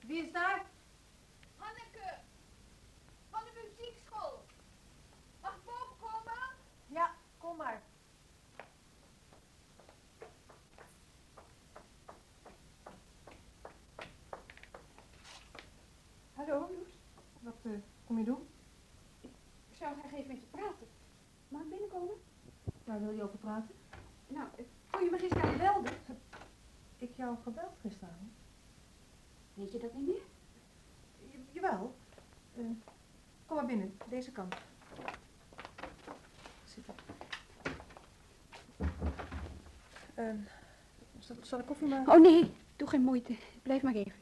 Wie 0.09 0.25
is 0.25 0.31
daar? 0.31 0.65
Hanneke, 1.57 2.17
van 3.29 3.39
de 3.43 3.51
muziekschool. 3.63 4.45
Mag 5.41 5.51
ik 5.55 5.63
boven 5.65 5.95
komen? 5.99 6.39
Ja, 6.87 7.11
kom 7.37 7.57
maar. 7.57 7.81
Hallo, 16.33 16.59
Loes. 16.59 16.97
Wat 17.39 17.55
doen? 18.25 18.47
Ik 19.21 19.29
zou 19.71 19.95
graag 19.99 20.13
even 20.13 20.27
met 20.27 20.39
je 20.41 20.47
praten. 20.51 20.87
Mag 21.47 21.61
ik 21.61 21.69
binnenkomen? 21.69 22.15
Waar 22.83 22.99
wil 22.99 23.11
je 23.11 23.23
over 23.23 23.37
praten? 23.37 23.75
Nou, 24.27 24.47
toen 24.89 25.03
je 25.03 25.09
me 25.11 25.17
gisteren 25.17 25.57
belde. 25.57 25.89
Ik 26.97 27.15
jou 27.15 27.37
gebeld 27.43 27.77
gisteren. 27.81 28.31
Weet 29.53 29.71
je 29.71 29.77
dat 29.79 29.93
niet 29.93 30.05
meer? 30.07 30.21
J- 31.31 31.37
jawel. 31.51 31.95
Eh, 32.55 32.63
kom 33.45 33.55
maar 33.55 33.65
binnen, 33.65 33.97
deze 34.09 34.31
kant. 34.31 34.55
Eh, 40.15 40.25
zal, 41.19 41.35
zal 41.41 41.59
ik 41.59 41.65
koffie 41.65 41.87
maken? 41.87 42.13
Oh 42.13 42.19
nee, 42.21 42.51
doe 42.75 42.87
geen 42.87 43.01
moeite. 43.01 43.35
Blijf 43.63 43.81
maar 43.81 43.93
even. 43.93 44.18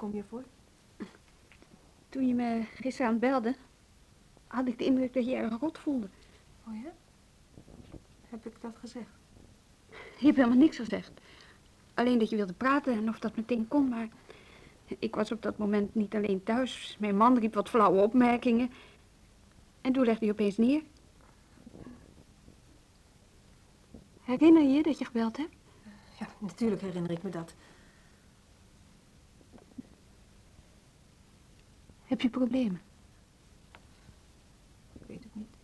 Kom 0.00 0.14
je 0.14 0.24
voor? 0.28 0.44
Toen 2.08 2.26
je 2.26 2.34
me 2.34 2.62
gisteravond 2.74 3.20
belde, 3.20 3.54
had 4.46 4.68
ik 4.68 4.78
de 4.78 4.84
indruk 4.84 5.14
dat 5.14 5.26
je 5.26 5.34
erg 5.34 5.60
rot 5.60 5.78
voelde. 5.78 6.08
Oh 6.66 6.82
ja? 6.82 6.90
Heb 8.28 8.46
ik 8.46 8.60
dat 8.60 8.76
gezegd? 8.78 9.10
Je 9.90 10.26
hebt 10.26 10.36
helemaal 10.36 10.58
niks 10.58 10.76
gezegd. 10.76 11.12
Alleen 11.94 12.18
dat 12.18 12.30
je 12.30 12.36
wilde 12.36 12.52
praten 12.52 12.92
en 12.92 13.08
of 13.08 13.18
dat 13.18 13.36
meteen 13.36 13.68
kon, 13.68 13.88
maar 13.88 14.08
ik 14.98 15.14
was 15.14 15.32
op 15.32 15.42
dat 15.42 15.58
moment 15.58 15.94
niet 15.94 16.14
alleen 16.14 16.42
thuis. 16.42 16.96
Mijn 17.00 17.16
man 17.16 17.38
riep 17.38 17.54
wat 17.54 17.68
flauwe 17.68 18.00
opmerkingen. 18.00 18.70
En 19.80 19.92
toen 19.92 20.04
legde 20.04 20.24
hij 20.24 20.34
opeens 20.34 20.56
neer. 20.56 20.82
Herinner 24.20 24.62
je 24.62 24.68
je 24.68 24.82
dat 24.82 24.98
je 24.98 25.04
gebeld 25.04 25.36
hebt? 25.36 25.54
Ja, 26.18 26.28
natuurlijk 26.38 26.82
herinner 26.82 27.10
ik 27.10 27.22
me 27.22 27.30
dat. 27.30 27.54
Heb 32.20 32.32
je 32.32 32.38
problemen? 32.38 32.80
Ik 34.92 35.06
weet 35.06 35.22
het 35.22 35.34
niet. 35.34 35.56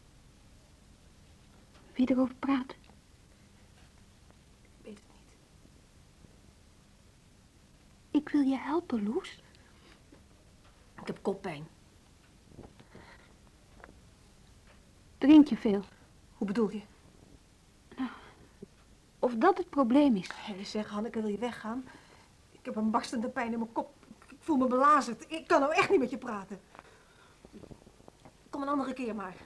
Wie 1.95 2.11
erover 2.11 2.35
praten? 2.35 2.77
Ik 4.63 4.71
weet 4.83 4.99
het 4.99 5.07
niet. 5.13 5.35
Ik 8.23 8.29
wil 8.29 8.41
je 8.41 8.57
helpen, 8.57 9.05
Loes. 9.05 9.43
Ik 11.01 11.07
heb 11.07 11.19
koppijn. 11.23 11.67
Drink 15.19 15.49
je 15.49 15.57
veel? 15.57 15.85
Hoe 16.35 16.47
bedoel 16.47 16.71
je? 16.71 16.83
Of 19.19 19.35
dat 19.35 19.59
het 19.59 19.71
probleem 19.71 20.17
is? 20.17 20.31
Hé, 20.35 20.65
zeg, 20.65 20.89
Hanneke, 20.89 21.21
wil 21.21 21.31
je 21.31 21.39
weggaan? 21.39 21.89
Ik 22.53 22.65
heb 22.65 22.77
een 22.77 22.91
barstende 22.91 23.29
pijn 23.29 23.53
in 23.53 23.59
mijn 23.59 23.73
kop. 23.73 23.96
Ik 24.47 24.53
voel 24.53 24.61
me 24.61 24.75
belazerd. 24.75 25.25
Ik 25.29 25.47
kan 25.47 25.61
nou 25.61 25.75
echt 25.75 25.91
niet 25.91 25.99
met 25.99 26.11
je 26.11 26.19
praten. 26.19 26.61
Kom 28.51 28.63
een 28.63 28.69
andere 28.69 28.93
keer 28.93 29.15
maar. 29.15 29.37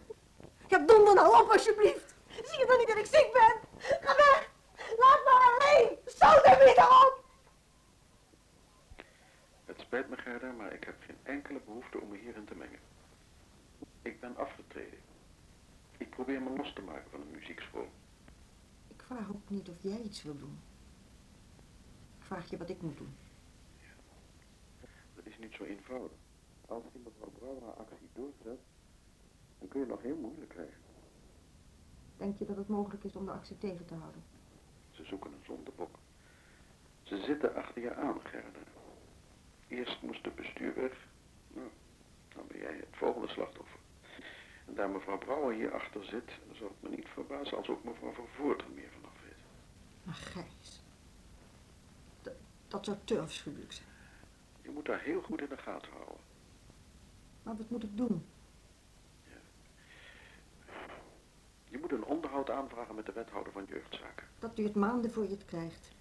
Ja, 0.69 0.79
donder 0.79 1.15
nou 1.15 1.43
op, 1.43 1.51
alsjeblieft. 1.51 2.15
Zie 2.29 2.59
je 2.59 2.67
dan 2.67 2.79
niet 2.79 2.89
dat 2.89 2.97
ik 2.97 3.07
ziek 3.07 3.31
ben? 3.33 3.55
Ga 3.79 4.17
weg. 4.17 4.51
Laat 4.77 5.21
me 5.25 5.33
alleen. 5.51 5.99
Stoot 6.07 6.45
hem 6.45 6.67
niet 6.67 6.79
op. 6.79 7.25
Het 9.65 9.81
spijt 9.81 10.09
me, 10.09 10.17
Gerda, 10.17 10.51
maar 10.51 10.73
ik 10.73 10.85
heb 10.85 10.95
geen 11.01 11.19
enkele 11.23 11.61
behoefte 11.65 12.01
om 12.01 12.09
me 12.09 12.19
hierin 12.19 12.45
te 12.45 12.55
mengen. 12.55 12.81
Ik 14.03 14.21
ben 14.21 14.37
afgetreden. 14.37 15.01
Ik 15.99 16.11
probeer 16.11 16.43
me 16.43 16.57
los 16.57 16.73
te 16.73 16.83
maken 16.83 17.11
van 17.11 17.21
de 17.21 17.37
muziekschool. 17.39 17.89
Ik 18.89 19.03
vraag 19.07 19.29
ook 19.29 19.49
niet 19.49 19.69
of 19.69 19.77
jij 19.83 20.01
iets 20.01 20.23
wil 20.23 20.39
doen. 20.39 20.61
Ik 22.19 22.25
vraag 22.25 22.51
je 22.51 22.57
wat 22.57 22.71
ik 22.71 22.83
moet 22.83 22.97
doen. 22.97 23.15
Niet 25.41 25.53
zo 25.53 25.65
eenvoudig. 25.65 26.19
Als 26.67 26.83
die 26.93 27.03
mevrouw 27.05 27.31
Brouwer 27.39 27.63
haar 27.63 27.73
actie 27.73 28.09
doorzet, 28.13 28.61
dan 29.59 29.69
kun 29.69 29.81
je 29.81 29.87
het 29.87 29.95
nog 29.95 30.03
heel 30.03 30.17
moeilijk 30.17 30.49
krijgen. 30.49 30.81
Denk 32.17 32.39
je 32.39 32.45
dat 32.47 32.57
het 32.57 32.69
mogelijk 32.69 33.05
is 33.05 33.17
om 33.17 33.25
de 33.25 33.33
actie 33.33 33.59
tegen 33.59 33.87
te 33.87 33.95
houden? 33.95 34.23
Ze 34.91 35.05
zoeken 35.05 35.33
een 35.33 35.45
zondebok. 35.45 35.99
Ze 37.03 37.23
zitten 37.23 37.55
achter 37.55 37.83
je 37.83 37.95
aan, 37.95 38.21
Gerda. 38.21 38.59
Eerst 39.69 40.03
moest 40.03 40.25
het 40.25 40.35
bestuur 40.35 40.75
weg. 40.75 41.07
Nou, 41.49 41.69
dan 42.35 42.45
ben 42.49 42.59
jij 42.59 42.77
het 42.77 42.97
volgende 42.97 43.29
slachtoffer. 43.29 43.81
En 44.67 44.75
daar 44.75 44.91
mevrouw 44.91 45.19
Brouwer 45.19 45.55
hier 45.55 45.75
achter 45.75 46.05
zit, 46.05 46.31
zou 46.53 46.71
het 46.71 46.91
me 46.91 46.97
niet 46.97 47.09
verbazen 47.09 47.57
als 47.57 47.69
ook 47.69 47.85
mevrouw 47.85 48.13
Vervoort 48.13 48.61
er 48.63 48.71
meer 48.71 48.91
vanaf 48.91 49.23
weet. 49.25 49.43
Maar 50.03 50.15
Gijs, 50.15 50.83
dat, 52.23 52.35
dat 52.69 52.85
zou 52.85 52.97
te 53.05 53.21
afschuwelijk 53.21 53.73
zijn. 53.73 53.90
Je 54.63 54.71
moet 54.71 54.85
daar 54.85 55.01
heel 55.01 55.23
goed 55.23 55.41
in 55.41 55.49
de 55.49 55.57
gaten 55.57 55.93
houden. 55.93 56.17
Maar 57.43 57.57
wat 57.57 57.71
moet 57.71 57.83
ik 57.83 57.97
doen? 57.97 58.25
Je 61.69 61.79
moet 61.79 61.93
een 61.93 62.05
onderhoud 62.05 62.51
aanvragen 62.51 62.95
met 62.95 63.07
de 63.07 63.13
wethouder 63.13 63.53
van 63.53 63.65
jeugdzaken. 63.65 64.27
Dat 64.39 64.57
duurt 64.57 64.75
maanden 64.75 65.13
voor 65.13 65.23
je 65.23 65.31
het 65.31 65.45
krijgt. 65.45 65.93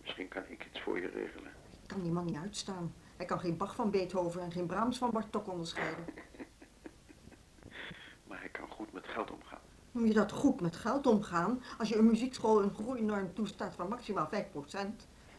Misschien 0.00 0.28
kan 0.28 0.42
ik 0.48 0.66
iets 0.66 0.80
voor 0.80 1.00
je 1.00 1.08
regelen. 1.08 1.52
Ik 1.82 1.88
kan 1.88 2.02
die 2.02 2.12
man 2.12 2.24
niet 2.24 2.36
uitstaan. 2.36 2.94
Hij 3.16 3.26
kan 3.26 3.40
geen 3.40 3.56
Bach 3.56 3.74
van 3.74 3.90
Beethoven 3.90 4.40
en 4.40 4.52
geen 4.52 4.66
Brahms 4.66 4.98
van 4.98 5.10
Bartok 5.10 5.48
onderscheiden. 5.48 6.04
Maar 8.26 8.38
hij 8.38 8.48
kan 8.48 8.68
goed 8.68 8.92
met 8.92 9.06
geld 9.08 9.30
omgaan. 9.30 9.60
Noem 9.92 10.06
je 10.06 10.14
dat 10.14 10.32
goed 10.32 10.60
met 10.60 10.76
geld 10.76 11.06
omgaan 11.06 11.62
als 11.78 11.88
je 11.88 11.96
een 11.96 12.06
muziekschool 12.06 12.62
een 12.62 12.74
groeinorm 12.74 13.34
toestaat 13.34 13.74
van 13.74 13.88
maximaal 13.88 14.28
5%? 14.34 14.38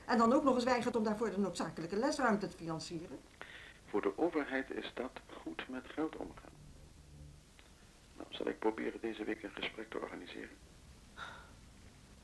En 0.10 0.17
dan 0.17 0.34
ook 0.34 0.43
nog 0.43 0.56
eens 0.56 0.63
weigert 0.63 0.95
om 0.95 1.04
daarvoor 1.04 1.30
de 1.30 1.38
noodzakelijke 1.39 1.95
lesruimte 1.95 2.48
te 2.48 2.58
financieren? 2.58 3.19
Voor 3.86 4.02
de 4.02 4.17
overheid 4.17 4.69
is 4.72 4.91
dat 4.93 5.12
goed 5.41 5.69
met 5.69 5.86
geld 5.88 6.15
omgaan. 6.15 6.52
Nou, 8.17 8.28
zal 8.30 8.48
ik 8.48 8.60
proberen 8.60 9.02
deze 9.02 9.24
week 9.24 9.43
een 9.43 9.52
gesprek 9.52 9.89
te 9.89 9.98
organiseren. 10.00 10.58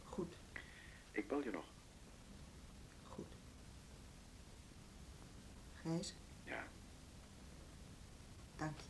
Goed, 0.04 0.34
Ik 1.12 1.28
bel 1.28 1.44
je 1.44 1.52
nog. 1.52 1.66
goed. 3.10 3.26
Gijs, 5.82 6.16
Ja, 6.44 6.64
Dank 8.56 8.78
je. 8.80 8.88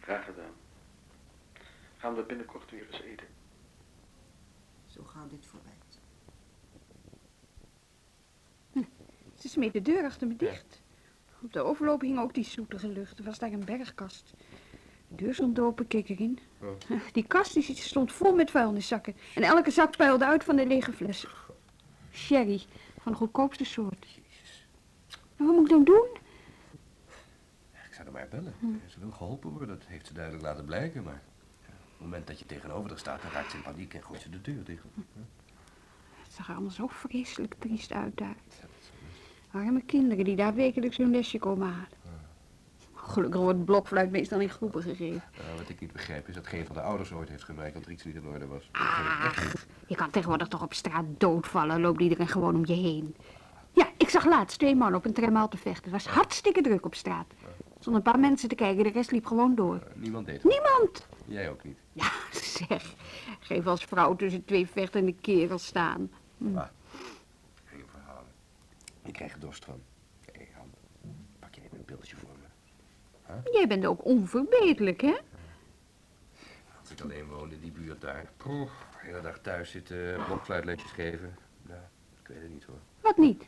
Graag 0.00 0.24
gedaan. 0.24 0.54
Gaan 1.96 2.14
we 2.14 2.22
binnenkort 2.22 2.70
weer 2.70 2.86
eens 2.90 3.00
eten? 3.00 3.26
Zo 4.86 5.02
gauw 5.04 5.26
dit 5.28 5.46
voorbij 5.46 5.72
is. 5.88 5.98
Ze 9.42 9.48
smeet 9.48 9.72
de 9.72 9.82
deur 9.82 10.04
achter 10.04 10.26
me 10.26 10.36
dicht. 10.36 10.82
Op 11.42 11.52
de 11.52 11.60
overloop 11.60 12.00
hing 12.00 12.18
ook 12.18 12.34
die 12.34 12.44
zoetige 12.44 12.88
lucht. 12.88 13.18
Er 13.18 13.24
was 13.24 13.38
daar 13.38 13.52
een 13.52 13.64
bergkast. 13.64 14.34
De 15.08 15.14
deur 15.14 15.34
stond 15.34 15.58
open, 15.58 15.86
keek 15.86 16.08
erin. 16.08 16.38
Die 17.12 17.26
kast 17.26 17.54
die 17.54 17.76
stond 17.76 18.12
vol 18.12 18.34
met 18.34 18.50
vuilniszakken. 18.50 19.16
En 19.34 19.42
elke 19.42 19.70
zak 19.70 19.96
puilde 19.96 20.24
uit 20.24 20.44
van 20.44 20.56
de 20.56 20.66
lege 20.66 20.92
flessen. 20.92 21.28
Sherry, 22.12 22.62
van 23.00 23.12
de 23.12 23.18
goedkoopste 23.18 23.64
soort. 23.64 24.06
Wat 25.36 25.54
moet 25.54 25.64
ik 25.64 25.68
dan 25.68 25.84
doen? 25.84 26.06
Ik 27.72 27.94
zou 27.94 28.06
er 28.06 28.12
maar 28.12 28.28
bellen. 28.30 28.54
Ze 28.86 29.00
wil 29.00 29.10
geholpen 29.10 29.50
worden, 29.50 29.68
dat 29.68 29.86
heeft 29.86 30.06
ze 30.06 30.14
duidelijk 30.14 30.44
laten 30.44 30.64
blijken, 30.64 31.02
maar... 31.02 31.22
Op 31.66 31.98
het 31.98 32.00
moment 32.00 32.26
dat 32.26 32.38
je 32.38 32.46
tegenover 32.46 32.88
haar 32.90 32.98
staat, 32.98 33.22
dan 33.22 33.30
raakt 33.30 33.50
ze 33.50 33.56
in 33.56 33.62
paniek 33.62 33.94
en 33.94 34.02
gooit 34.02 34.20
ze 34.20 34.30
de 34.30 34.40
deur 34.40 34.64
dicht. 34.64 34.84
Het 36.22 36.32
zag 36.32 36.48
er 36.48 36.54
allemaal 36.54 36.70
zo 36.72 36.86
vreselijk 36.86 37.54
triest 37.58 37.92
uit 37.92 38.16
daar. 38.16 38.36
Arme 39.52 39.82
kinderen 39.86 40.24
die 40.24 40.36
daar 40.36 40.54
wekelijks 40.54 40.96
hun 40.96 41.10
lesje 41.10 41.38
komen 41.38 41.66
halen. 41.68 42.00
Gelukkig 42.94 43.40
wordt 43.40 43.64
blokfluit 43.64 44.10
meestal 44.10 44.40
in 44.40 44.48
groepen 44.48 44.82
gegeven. 44.82 45.22
Nou, 45.46 45.58
wat 45.58 45.68
ik 45.68 45.80
niet 45.80 45.92
begrijp 45.92 46.28
is 46.28 46.34
dat 46.34 46.46
geen 46.46 46.66
van 46.66 46.74
de 46.74 46.82
ouders 46.82 47.12
ooit 47.12 47.28
heeft 47.28 47.44
gemerkt 47.44 47.74
dat 47.74 47.84
er 47.84 47.90
iets 47.90 48.04
niet 48.04 48.14
in 48.14 48.26
orde 48.26 48.46
was. 48.46 48.68
Ach, 48.72 49.66
je 49.86 49.94
kan 49.94 50.10
tegenwoordig 50.10 50.48
toch 50.48 50.62
op 50.62 50.74
straat 50.74 51.04
doodvallen, 51.18 51.80
loopt 51.80 52.00
iedereen 52.00 52.28
gewoon 52.28 52.54
om 52.54 52.66
je 52.66 52.72
heen. 52.74 53.16
Ja, 53.72 53.88
ik 53.96 54.08
zag 54.08 54.24
laatst 54.24 54.58
twee 54.58 54.74
mannen 54.76 54.98
op 54.98 55.04
een 55.04 55.12
tramhaal 55.12 55.48
te 55.48 55.56
vechten. 55.56 55.92
Het 55.92 56.04
was 56.04 56.14
hartstikke 56.14 56.60
druk 56.60 56.84
op 56.84 56.94
straat. 56.94 57.26
Er 57.40 57.88
stonden 57.88 58.02
een 58.04 58.12
paar 58.12 58.20
mensen 58.20 58.48
te 58.48 58.54
kijken, 58.54 58.84
de 58.84 58.90
rest 58.90 59.10
liep 59.10 59.26
gewoon 59.26 59.54
door. 59.54 59.82
Niemand 59.94 60.26
deed 60.26 60.42
het. 60.42 60.52
Niemand! 60.52 61.06
Jij 61.26 61.50
ook 61.50 61.64
niet. 61.64 61.78
Ja, 61.92 62.10
zeg. 62.68 62.94
Geef 63.40 63.66
als 63.66 63.84
vrouw 63.84 64.16
tussen 64.16 64.44
twee 64.44 64.66
vechtende 64.66 65.12
kerels 65.12 65.66
staan. 65.66 66.10
Geen 66.38 66.48
verhalen. 66.52 66.70
Ik 69.04 69.12
krijg 69.12 69.38
dorst 69.38 69.64
van. 69.64 69.82
Hé, 70.32 70.48
Han, 70.54 70.70
pak 71.38 71.54
jij 71.54 71.64
even 71.64 71.78
een 71.78 71.84
pilsje 71.84 72.16
voor 72.16 72.30
me? 72.40 73.50
Jij 73.52 73.66
bent 73.66 73.86
ook 73.86 74.04
onverbeterlijk, 74.04 75.00
hè? 75.00 75.16
Als 76.80 76.90
ik 76.90 77.00
alleen 77.00 77.26
woon 77.26 77.52
in 77.52 77.60
die 77.60 77.70
buurt 77.72 78.00
daar. 78.00 78.30
Poeh, 78.36 78.70
de 78.90 79.06
hele 79.06 79.20
dag 79.20 79.38
thuis 79.38 79.70
zitten, 79.70 80.24
blokfluitlesjes 80.24 80.90
geven. 80.90 81.36
Nou, 81.62 81.80
ik 82.20 82.26
weet 82.26 82.42
het 82.42 82.50
niet 82.50 82.64
hoor. 82.64 82.78
Wat 83.00 83.16
niet? 83.16 83.46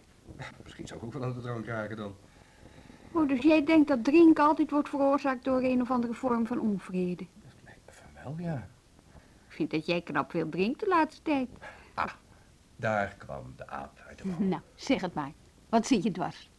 Misschien 0.62 0.86
zou 0.86 1.00
ik 1.00 1.06
ook 1.06 1.12
wel 1.12 1.22
aan 1.22 1.34
de 1.34 1.40
drank 1.40 1.66
raken 1.66 1.96
dan. 1.96 2.16
Oh, 3.12 3.28
dus 3.28 3.40
jij 3.42 3.64
denkt 3.64 3.88
dat 3.88 4.04
drinken 4.04 4.44
altijd 4.44 4.70
wordt 4.70 4.88
veroorzaakt 4.88 5.44
door 5.44 5.62
een 5.62 5.80
of 5.80 5.90
andere 5.90 6.14
vorm 6.14 6.46
van 6.46 6.60
onvrede? 6.60 7.26
Van 7.86 8.06
wel, 8.22 8.34
ja. 8.38 8.68
Ik 9.48 9.52
vind 9.52 9.70
dat 9.70 9.86
jij 9.86 10.00
knap 10.02 10.30
veel 10.30 10.48
drinkt 10.48 10.80
de 10.80 10.86
laatste 10.86 11.22
tijd. 11.22 11.48
Daar 12.76 13.14
kwam 13.18 13.52
de 13.56 13.66
aap 13.68 13.98
uit 14.08 14.18
de 14.18 14.26
mouw. 14.26 14.38
Nou, 14.38 14.62
zeg 14.74 15.00
het 15.00 15.14
maar. 15.14 15.32
Wat 15.74 15.86
zit 15.86 16.02
je 16.02 16.10
dwars? 16.10 16.50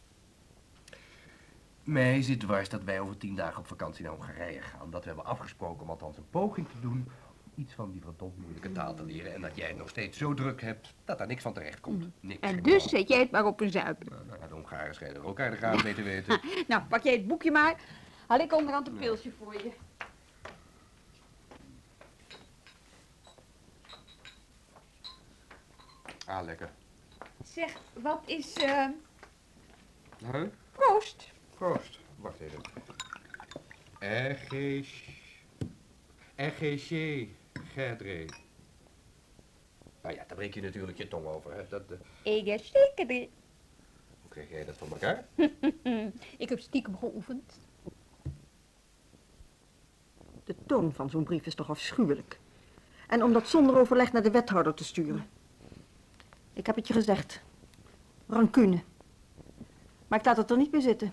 Mij 1.82 2.22
zit 2.22 2.40
dwars 2.40 2.68
dat 2.68 2.84
wij 2.84 3.00
over 3.00 3.16
tien 3.16 3.34
dagen 3.34 3.58
op 3.58 3.66
vakantie 3.66 4.04
naar 4.04 4.12
Hongarije 4.12 4.60
gaan. 4.60 4.90
Dat 4.90 5.00
we 5.00 5.06
hebben 5.06 5.24
afgesproken 5.26 5.82
om 5.82 5.90
althans 5.90 6.16
een 6.16 6.30
poging 6.30 6.68
te 6.68 6.80
doen 6.80 7.08
om 7.44 7.62
iets 7.62 7.74
van 7.74 7.90
die 7.92 8.00
verdomd 8.00 8.38
moeilijke 8.38 8.72
taal 8.72 8.94
te 8.94 9.04
leren. 9.04 9.34
En 9.34 9.40
dat 9.40 9.56
jij 9.56 9.68
het 9.68 9.76
nog 9.76 9.88
steeds 9.88 10.18
zo 10.18 10.34
druk 10.34 10.60
hebt 10.60 10.94
dat 11.04 11.18
daar 11.18 11.26
niks 11.26 11.42
van 11.42 11.52
terecht 11.52 11.80
komt. 11.80 12.06
Niks. 12.20 12.40
En 12.40 12.62
dus 12.62 12.88
zet 12.88 13.08
jij 13.08 13.18
het 13.18 13.30
maar 13.30 13.44
op 13.44 13.60
een 13.60 13.70
zuipen. 13.70 14.06
Nou, 14.10 14.26
nou, 14.26 14.48
de 14.48 14.54
Hongaren 14.54 14.94
schijnen 14.94 15.16
er 15.16 15.26
elkaar 15.26 15.50
de 15.50 15.56
graad 15.56 15.82
mee 15.82 15.94
te 15.94 16.02
weten. 16.02 16.40
Nou, 16.68 16.82
pak 16.82 17.02
jij 17.02 17.12
het 17.12 17.26
boekje 17.26 17.50
maar. 17.50 17.80
Haal 18.26 18.38
ik 18.38 18.52
onderhand 18.52 18.88
een 18.88 18.96
pilsje 18.96 19.30
voor 19.30 19.54
je. 19.54 19.72
Ah, 26.26 26.44
lekker. 26.44 26.70
Zeg, 27.44 27.76
wat 27.92 28.22
is... 28.26 28.52
eh 28.52 28.86
Huh? 30.18 30.42
proost? 30.72 31.30
Proost. 31.56 31.98
Wacht 32.16 32.40
even. 32.40 32.60
RG... 34.00 34.86
RGC 36.36 37.26
Gerdre. 37.74 38.24
Nou 40.02 40.14
ja, 40.14 40.24
daar 40.26 40.36
breek 40.36 40.54
je 40.54 40.62
natuurlijk 40.62 40.98
je 40.98 41.08
tong 41.08 41.26
over, 41.26 41.52
hè. 41.54 41.68
Dat, 41.68 41.82
eh, 42.22 42.36
Ik 42.36 42.46
heb 42.46 42.60
zeker 42.60 43.06
de... 43.06 43.28
hoe 44.20 44.30
krijg 44.30 44.50
jij 44.50 44.64
dat 44.64 44.76
van 44.76 44.88
elkaar? 44.90 45.24
Ik 46.38 46.48
heb 46.48 46.60
stiekem 46.60 46.96
geoefend. 46.98 47.58
De 50.44 50.54
toon 50.66 50.92
van 50.92 51.10
zo'n 51.10 51.24
brief 51.24 51.46
is 51.46 51.54
toch 51.54 51.70
afschuwelijk. 51.70 52.38
En 53.08 53.22
om 53.22 53.32
dat 53.32 53.48
zonder 53.48 53.78
overleg 53.78 54.12
naar 54.12 54.22
de 54.22 54.30
wethouder 54.30 54.74
te 54.74 54.84
sturen. 54.84 55.28
Ik 56.52 56.66
heb 56.66 56.76
het 56.76 56.86
je 56.88 56.94
gezegd. 56.94 57.42
Rancune. 58.26 58.82
Maar 60.08 60.18
ik 60.18 60.24
laat 60.24 60.36
het 60.36 60.50
er 60.50 60.56
niet 60.56 60.70
bij 60.70 60.80
zitten. 60.80 61.12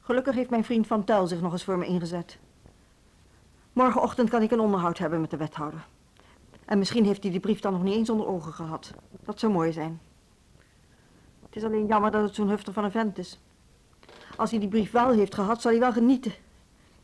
Gelukkig 0.00 0.34
heeft 0.34 0.50
mijn 0.50 0.64
vriend 0.64 0.86
Van 0.86 1.04
Tel 1.04 1.26
zich 1.26 1.40
nog 1.40 1.52
eens 1.52 1.64
voor 1.64 1.78
me 1.78 1.86
ingezet. 1.86 2.38
Morgenochtend 3.72 4.30
kan 4.30 4.42
ik 4.42 4.50
een 4.50 4.60
onderhoud 4.60 4.98
hebben 4.98 5.20
met 5.20 5.30
de 5.30 5.36
wethouder. 5.36 5.86
En 6.64 6.78
misschien 6.78 7.04
heeft 7.04 7.22
hij 7.22 7.30
die 7.30 7.40
brief 7.40 7.60
dan 7.60 7.72
nog 7.72 7.82
niet 7.82 7.94
eens 7.94 8.10
onder 8.10 8.26
ogen 8.26 8.52
gehad. 8.52 8.94
Dat 9.24 9.38
zou 9.38 9.52
mooi 9.52 9.72
zijn. 9.72 10.00
Het 11.42 11.56
is 11.56 11.64
alleen 11.64 11.86
jammer 11.86 12.10
dat 12.10 12.22
het 12.22 12.34
zo'n 12.34 12.48
hufter 12.48 12.72
van 12.72 12.84
een 12.84 12.90
vent 12.90 13.18
is. 13.18 13.40
Als 14.36 14.50
hij 14.50 14.60
die 14.60 14.68
brief 14.68 14.90
wel 14.90 15.10
heeft 15.10 15.34
gehad, 15.34 15.62
zal 15.62 15.70
hij 15.70 15.80
wel 15.80 15.92
genieten. 15.92 16.32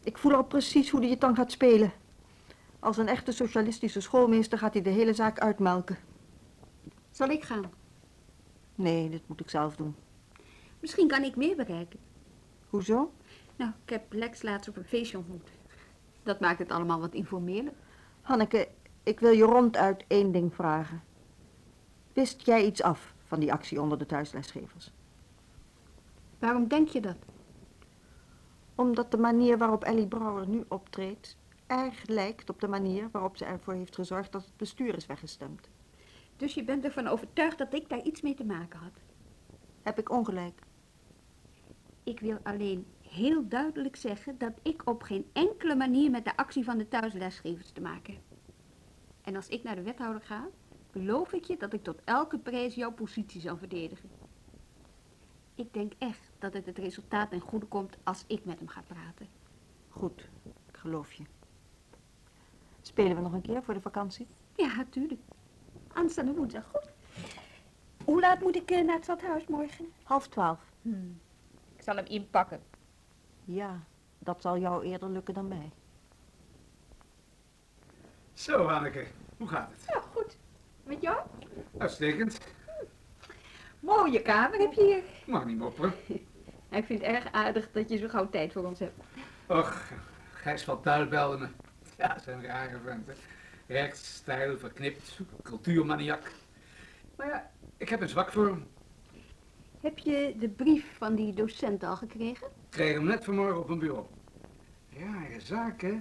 Ik 0.02 0.18
voel 0.18 0.34
al 0.34 0.44
precies 0.44 0.90
hoe 0.90 1.00
hij 1.00 1.10
het 1.10 1.20
dan 1.20 1.34
gaat 1.34 1.52
spelen. 1.52 1.92
Als 2.78 2.96
een 2.96 3.08
echte 3.08 3.32
socialistische 3.32 4.00
schoolmeester 4.00 4.58
gaat 4.58 4.72
hij 4.72 4.82
de 4.82 4.90
hele 4.90 5.14
zaak 5.14 5.38
uitmelken. 5.38 5.98
Zal 7.10 7.28
ik 7.28 7.42
gaan? 7.44 7.70
Nee, 8.74 9.10
dit 9.10 9.28
moet 9.28 9.40
ik 9.40 9.50
zelf 9.50 9.76
doen. 9.76 9.94
Misschien 10.80 11.08
kan 11.08 11.22
ik 11.22 11.36
meer 11.36 11.56
bereiken. 11.56 11.98
Hoezo? 12.68 13.12
Nou, 13.56 13.70
ik 13.84 13.90
heb 13.90 14.12
Lex 14.12 14.42
laatst 14.42 14.68
op 14.68 14.76
een 14.76 14.84
feestje 14.84 15.16
ontmoet. 15.18 15.50
Dat 16.22 16.40
maakt 16.40 16.58
het 16.58 16.72
allemaal 16.72 17.00
wat 17.00 17.14
informeler. 17.14 17.72
Hanneke, 18.20 18.68
ik 19.02 19.20
wil 19.20 19.30
je 19.30 19.44
ronduit 19.44 20.04
één 20.06 20.32
ding 20.32 20.54
vragen. 20.54 21.02
Wist 22.12 22.46
jij 22.46 22.66
iets 22.66 22.82
af 22.82 23.14
van 23.24 23.40
die 23.40 23.52
actie 23.52 23.80
onder 23.80 23.98
de 23.98 24.06
thuislesgevers? 24.06 24.92
Waarom 26.38 26.68
denk 26.68 26.88
je 26.88 27.00
dat? 27.00 27.16
Omdat 28.74 29.10
de 29.10 29.18
manier 29.18 29.58
waarop 29.58 29.84
Ellie 29.84 30.06
Brouwer 30.06 30.48
nu 30.48 30.64
optreedt... 30.68 31.36
erg 31.66 32.06
lijkt 32.06 32.50
op 32.50 32.60
de 32.60 32.68
manier 32.68 33.08
waarop 33.12 33.36
ze 33.36 33.44
ervoor 33.44 33.74
heeft 33.74 33.94
gezorgd 33.94 34.32
dat 34.32 34.44
het 34.44 34.56
bestuur 34.56 34.96
is 34.96 35.06
weggestemd. 35.06 35.68
Dus 36.36 36.54
je 36.54 36.64
bent 36.64 36.84
ervan 36.84 37.06
overtuigd 37.06 37.58
dat 37.58 37.74
ik 37.74 37.88
daar 37.88 38.02
iets 38.02 38.20
mee 38.20 38.34
te 38.34 38.44
maken 38.44 38.78
had? 38.78 38.92
Heb 39.82 39.98
ik 39.98 40.10
ongelijk? 40.10 40.60
Ik 42.08 42.20
wil 42.20 42.38
alleen 42.42 42.86
heel 43.08 43.48
duidelijk 43.48 43.96
zeggen 43.96 44.38
dat 44.38 44.52
ik 44.62 44.82
op 44.88 45.02
geen 45.02 45.30
enkele 45.32 45.74
manier 45.74 46.10
met 46.10 46.24
de 46.24 46.36
actie 46.36 46.64
van 46.64 46.78
de 46.78 46.88
thuislesgevers 46.88 47.70
te 47.70 47.80
maken 47.80 48.14
heb. 48.14 48.22
En 49.22 49.36
als 49.36 49.48
ik 49.48 49.62
naar 49.62 49.74
de 49.74 49.82
wethouder 49.82 50.22
ga, 50.22 50.48
beloof 50.92 51.32
ik 51.32 51.44
je 51.44 51.56
dat 51.56 51.72
ik 51.72 51.82
tot 51.82 52.00
elke 52.04 52.38
prijs 52.38 52.74
jouw 52.74 52.92
positie 52.92 53.40
zal 53.40 53.56
verdedigen. 53.56 54.10
Ik 55.54 55.72
denk 55.72 55.92
echt 55.98 56.30
dat 56.38 56.52
het 56.52 56.66
het 56.66 56.78
resultaat 56.78 57.30
ten 57.30 57.40
goede 57.40 57.66
komt 57.66 57.96
als 58.02 58.24
ik 58.26 58.44
met 58.44 58.58
hem 58.58 58.68
ga 58.68 58.82
praten. 58.86 59.28
Goed, 59.88 60.28
ik 60.68 60.76
geloof 60.76 61.12
je. 61.12 61.24
Spelen 62.80 63.16
we 63.16 63.22
nog 63.22 63.32
een 63.32 63.40
keer 63.40 63.62
voor 63.62 63.74
de 63.74 63.80
vakantie? 63.80 64.26
Ja, 64.56 64.76
natuurlijk. 64.76 65.20
Aanstaande 65.88 66.34
woensdag, 66.34 66.64
goed. 66.64 66.90
Hoe 68.04 68.20
laat 68.20 68.40
moet 68.40 68.56
ik 68.56 68.70
eh, 68.70 68.84
naar 68.84 68.94
het 68.94 69.04
stadhuis 69.04 69.46
morgen? 69.46 69.92
Half 70.02 70.28
twaalf. 70.28 70.72
Ik 70.82 70.90
zal 71.88 71.96
hem 71.96 72.06
inpakken. 72.06 72.60
Ja, 73.44 73.84
dat 74.18 74.42
zal 74.42 74.58
jou 74.58 74.84
eerder 74.84 75.08
lukken 75.08 75.34
dan 75.34 75.48
mij. 75.48 75.72
Zo, 78.32 78.66
Anneke, 78.66 79.06
hoe 79.36 79.48
gaat 79.48 79.70
het? 79.70 79.84
Ja, 79.86 80.00
goed. 80.00 80.36
Met 80.82 81.00
jou? 81.00 81.18
Uitstekend. 81.78 82.40
Mooie 83.80 84.22
kamer 84.22 84.58
heb 84.58 84.72
je 84.72 84.84
hier. 84.84 85.02
Mag 85.26 85.44
niet 85.44 85.58
mopperen. 85.58 85.92
Ik 86.78 86.84
vind 86.84 87.00
het 87.00 87.10
erg 87.10 87.32
aardig 87.32 87.70
dat 87.72 87.88
je 87.88 87.96
zo 87.96 88.08
gauw 88.08 88.28
tijd 88.28 88.52
voor 88.52 88.64
ons 88.64 88.78
hebt. 88.78 89.04
Och, 89.46 89.90
Gijs 90.32 90.64
van 90.64 90.82
Tuil 90.82 91.08
belde 91.08 91.38
me. 91.38 91.48
Ja, 91.96 92.18
zijn 92.18 92.42
rare 92.44 92.78
venten. 92.84 93.14
Rechts, 93.66 94.14
stijl, 94.14 94.58
verknipt, 94.58 95.20
cultuurmaniak. 95.42 96.32
Maar 97.16 97.28
ja, 97.28 97.50
ik 97.76 97.88
heb 97.88 98.00
een 98.00 98.08
zwak 98.08 98.32
voor 98.32 98.46
hem. 98.46 98.66
Heb 99.80 99.98
je 99.98 100.34
de 100.38 100.48
brief 100.48 100.96
van 100.96 101.14
die 101.14 101.34
docent 101.34 101.82
al 101.82 101.96
gekregen? 101.96 102.46
Ik 102.46 102.70
kreeg 102.70 102.94
hem 102.94 103.04
net 103.04 103.24
vanmorgen 103.24 103.60
op 103.60 103.66
mijn 103.66 103.78
bureau. 103.78 104.06
Rare 104.98 105.40
zaak, 105.40 105.80
hè? 105.80 105.94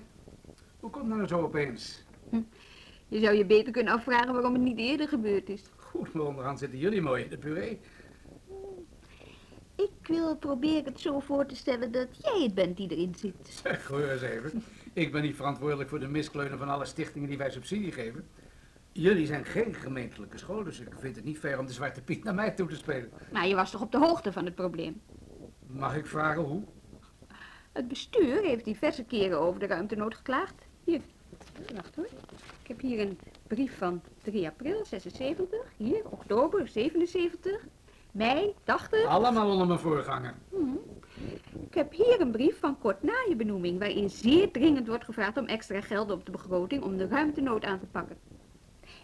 Hoe 0.80 0.90
komt 0.90 1.08
dat 1.08 1.18
nou 1.18 1.28
zo 1.28 1.42
opeens? 1.42 2.04
Je 3.08 3.20
zou 3.20 3.36
je 3.36 3.46
beter 3.46 3.72
kunnen 3.72 3.94
afvragen 3.94 4.34
waarom 4.34 4.54
het 4.54 4.62
niet 4.62 4.78
eerder 4.78 5.08
gebeurd 5.08 5.50
is. 5.50 5.64
Goed, 5.76 6.14
maar 6.14 6.26
onderhand 6.26 6.60
zitten 6.60 6.80
jullie 6.80 7.02
mooi 7.02 7.24
in 7.24 7.30
de 7.30 7.38
puree. 7.38 7.80
Ik 9.76 10.08
wil 10.08 10.38
proberen 10.38 10.86
het 10.86 11.00
zo 11.00 11.20
voor 11.20 11.46
te 11.46 11.56
stellen 11.56 11.92
dat 11.92 12.08
jij 12.22 12.42
het 12.42 12.54
bent 12.54 12.78
die 12.78 12.92
erin 12.92 13.16
zit. 13.16 13.36
Zeg, 13.64 13.88
hoor 13.88 14.04
eens 14.04 14.22
even. 14.22 14.64
Ik 14.94 15.12
ben 15.12 15.22
niet 15.22 15.36
verantwoordelijk 15.36 15.90
voor 15.90 16.00
de 16.00 16.08
miskleunen 16.08 16.58
van 16.58 16.70
alle 16.70 16.86
stichtingen 16.86 17.30
die 17.30 17.38
wij 17.38 17.52
subsidie 17.52 17.92
geven. 17.92 18.28
Jullie 19.00 19.26
zijn 19.26 19.46
geen 19.46 19.74
gemeentelijke 19.74 20.38
school, 20.38 20.64
dus 20.64 20.80
ik 20.80 20.94
vind 21.00 21.16
het 21.16 21.26
niet 21.26 21.38
fair 21.38 21.60
om 21.60 21.66
de 21.66 21.74
Zwarte 21.74 22.02
Piet 22.02 22.24
naar 22.24 22.34
mij 22.34 22.52
toe 22.52 22.68
te 22.68 22.76
spelen. 22.76 23.12
Maar 23.32 23.48
je 23.48 23.56
was 23.56 23.72
toch 23.72 23.82
op 23.82 23.92
de 23.92 23.98
hoogte 23.98 24.32
van 24.32 24.46
het 24.46 24.56
probleem? 24.56 25.02
Mag 25.68 25.96
ik 25.96 26.06
vragen 26.06 26.44
hoe? 26.44 26.64
Het 27.72 27.88
bestuur 27.88 28.42
heeft 28.42 28.66
diverse 28.66 29.04
keren 29.04 29.40
over 29.40 29.60
de 29.60 29.66
ruimtenood 29.68 30.16
geklaagd. 30.16 30.56
Hier, 30.84 31.02
wacht 31.76 31.96
hoor. 31.96 32.08
Ik 32.62 32.68
heb 32.68 32.80
hier 32.80 33.00
een 33.00 33.20
brief 33.48 33.78
van 33.78 34.02
3 34.24 34.48
april 34.48 34.86
76. 34.86 35.48
Hier, 35.78 36.02
oktober 36.10 36.68
77. 36.68 37.66
Mei 38.12 38.54
80. 38.64 39.06
Allemaal 39.06 39.52
onder 39.52 39.68
mijn 39.68 39.80
voorganger. 39.80 40.34
Ik 41.68 41.74
heb 41.74 41.92
hier 41.92 42.22
een 42.22 42.32
brief 42.32 42.60
van 42.60 42.80
kort 42.80 43.04
na 43.04 43.16
je 43.30 43.36
benoeming... 43.36 43.80
waarin 43.80 44.10
zeer 44.10 44.52
dringend 44.52 44.88
wordt 44.88 45.06
gevraagd 45.06 45.38
om 45.38 45.46
extra 45.46 45.82
geld 45.82 46.12
op 46.12 46.26
de 46.26 46.32
begroting... 46.32 46.84
om 46.84 46.98
de 46.98 47.08
ruimtenood 47.08 47.66
aan 47.66 47.80
te 47.80 47.86
pakken. 47.86 48.18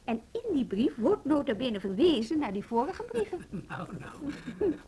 En 0.04 0.22
in 0.32 0.54
die 0.54 0.66
brief 0.66 0.96
wordt 0.96 1.26
nota 1.26 1.56
bene 1.56 1.80
verwezen 1.80 2.39
naar 2.39 2.54
die 2.54 2.66
vorige 2.66 3.04
brieven. 3.04 3.46
Nou, 3.68 3.88
nou. 4.00 4.34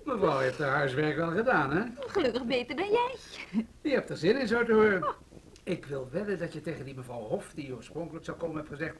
Mevrouw 0.03 0.37
heeft 0.37 0.57
haar 0.57 0.75
huiswerk 0.75 1.15
wel 1.15 1.31
gedaan, 1.31 1.71
hè? 1.71 1.83
Gelukkig 1.95 2.45
beter 2.45 2.75
dan 2.75 2.89
jij. 2.89 3.15
Je 3.81 3.89
hebt 3.89 4.09
er 4.09 4.17
zin 4.17 4.39
in 4.39 4.47
zo 4.47 4.63
te 4.65 4.73
horen. 4.73 5.05
Ik 5.63 5.85
wil 5.85 6.09
wedden 6.11 6.39
dat 6.39 6.53
je 6.53 6.61
tegen 6.61 6.85
die 6.85 6.95
mevrouw 6.95 7.19
Hof, 7.21 7.51
die 7.53 7.75
oorspronkelijk 7.75 8.25
zou 8.25 8.37
komen, 8.37 8.55
hebt 8.55 8.69
gezegd... 8.69 8.95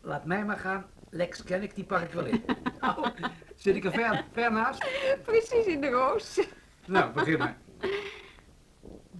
Laat 0.00 0.24
mij 0.24 0.44
maar 0.44 0.56
gaan, 0.56 0.86
Lex 1.10 1.42
ken 1.42 1.62
ik, 1.62 1.74
die 1.74 1.84
pak 1.84 2.02
ik 2.02 2.12
wel 2.12 2.24
in. 2.24 2.44
Nou, 2.80 3.10
zit 3.54 3.76
ik 3.76 3.84
er 3.84 3.92
ver, 3.92 4.24
ver 4.32 4.52
naast? 4.52 4.86
Precies 5.22 5.66
in 5.66 5.80
de 5.80 5.88
roos. 5.88 6.40
Nou, 6.86 7.12
begin 7.12 7.38
maar. 7.38 7.58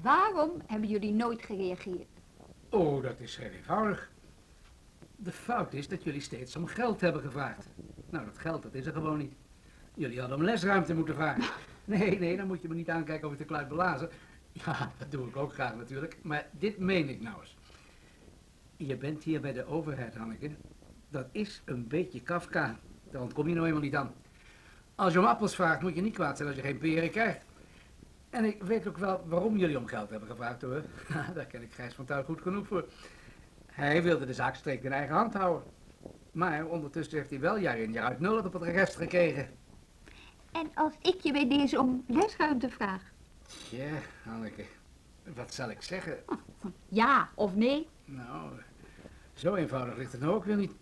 Waarom 0.03 0.51
hebben 0.67 0.89
jullie 0.89 1.13
nooit 1.13 1.43
gereageerd? 1.43 2.07
Oh, 2.71 3.03
dat 3.03 3.21
is 3.21 3.37
heel 3.37 3.51
eenvoudig. 3.51 4.11
De 5.21 5.33
fout 5.33 5.73
is 5.73 5.89
dat 5.89 6.03
jullie 6.03 6.21
steeds 6.21 6.57
om 6.57 6.67
geld 6.67 7.01
hebben 7.01 7.23
gevraagd. 7.23 7.67
Nou, 8.11 8.25
dat 8.25 8.39
geld, 8.39 8.63
dat 8.63 8.75
is 8.75 8.87
er 8.87 8.93
gewoon 8.93 9.19
niet. 9.19 9.33
Jullie 9.95 10.21
hadden 10.21 10.39
om 10.39 10.45
lesruimte 10.45 10.95
moeten 10.95 11.15
vragen. 11.15 11.45
Nee, 11.85 12.19
nee, 12.19 12.37
dan 12.37 12.47
moet 12.47 12.63
je 12.63 12.69
me 12.69 12.75
niet 12.75 12.91
aankijken 12.91 13.27
of 13.27 13.33
ik 13.33 13.39
te 13.39 13.45
kluit 13.45 13.69
belazen. 13.69 14.09
Ja, 14.53 14.93
dat 14.99 15.11
doe 15.11 15.29
ik 15.29 15.37
ook 15.37 15.53
graag 15.53 15.77
natuurlijk. 15.77 16.17
Maar 16.23 16.47
dit 16.51 16.79
meen 16.79 17.09
ik 17.09 17.21
nou 17.21 17.41
eens. 17.41 17.57
Je 18.77 18.97
bent 18.97 19.23
hier 19.23 19.41
bij 19.41 19.53
de 19.53 19.67
overheid, 19.67 20.17
Hanneke. 20.17 20.51
Dat 21.09 21.27
is 21.33 21.63
een 21.65 21.87
beetje 21.87 22.23
Kafka. 22.23 22.79
Daar 23.11 23.23
ontkom 23.23 23.49
je 23.49 23.55
nou 23.55 23.67
eenmaal 23.67 23.83
niet 23.83 23.95
aan. 23.95 24.15
Als 24.95 25.13
je 25.13 25.19
om 25.19 25.25
appels 25.25 25.55
vraagt, 25.55 25.83
moet 25.83 25.95
je 25.95 26.01
niet 26.01 26.15
kwaad 26.15 26.37
zijn 26.37 26.49
als 26.49 26.57
je 26.57 26.65
geen 26.65 26.79
peren 26.79 27.11
krijgt. 27.11 27.45
En 28.31 28.45
ik 28.45 28.63
weet 28.63 28.87
ook 28.87 28.99
wel 28.99 29.25
waarom 29.27 29.57
jullie 29.57 29.79
om 29.79 29.87
geld 29.87 30.11
hebben 30.11 30.29
gevraagd 30.29 30.63
hoor. 30.63 30.83
Daar 31.35 31.47
ken 31.47 31.63
ik 31.63 31.73
Gijs 31.73 31.95
van 31.95 32.05
Tuin 32.05 32.25
goed 32.25 32.41
genoeg 32.41 32.67
voor. 32.67 32.89
Hij 33.79 34.03
wilde 34.03 34.27
de 34.27 34.35
zaak 34.35 34.55
strikt 34.55 34.85
in 34.85 34.93
eigen 34.93 35.15
hand 35.15 35.35
houden. 35.35 35.63
Maar 36.33 36.67
ondertussen 36.67 37.19
heeft 37.19 37.31
hij 37.31 37.41
wel 37.41 37.57
jaar 37.57 37.79
in 37.79 37.93
jaar 37.93 38.05
uit 38.09 38.21
nul 38.21 38.39
op 38.39 38.53
het 38.53 38.63
register 38.63 39.01
gekregen. 39.01 39.49
En 40.53 40.71
als 40.75 40.93
ik 41.03 41.21
je 41.21 41.33
bij 41.33 41.49
deze 41.49 41.79
om 41.81 42.05
lesruimte 42.07 42.69
vraag? 42.69 43.03
Ja, 43.71 43.89
Hanneke. 44.23 44.65
Wat 45.35 45.55
zal 45.55 45.71
ik 45.71 45.83
zeggen? 45.83 46.19
Ja 46.89 47.31
of 47.35 47.55
nee? 47.55 47.89
Nou, 48.05 48.51
zo 49.35 49.55
eenvoudig 49.55 49.97
ligt 49.97 50.13
het 50.13 50.21
nou 50.21 50.35
ook 50.35 50.45
weer 50.45 50.57
niet. 50.57 50.73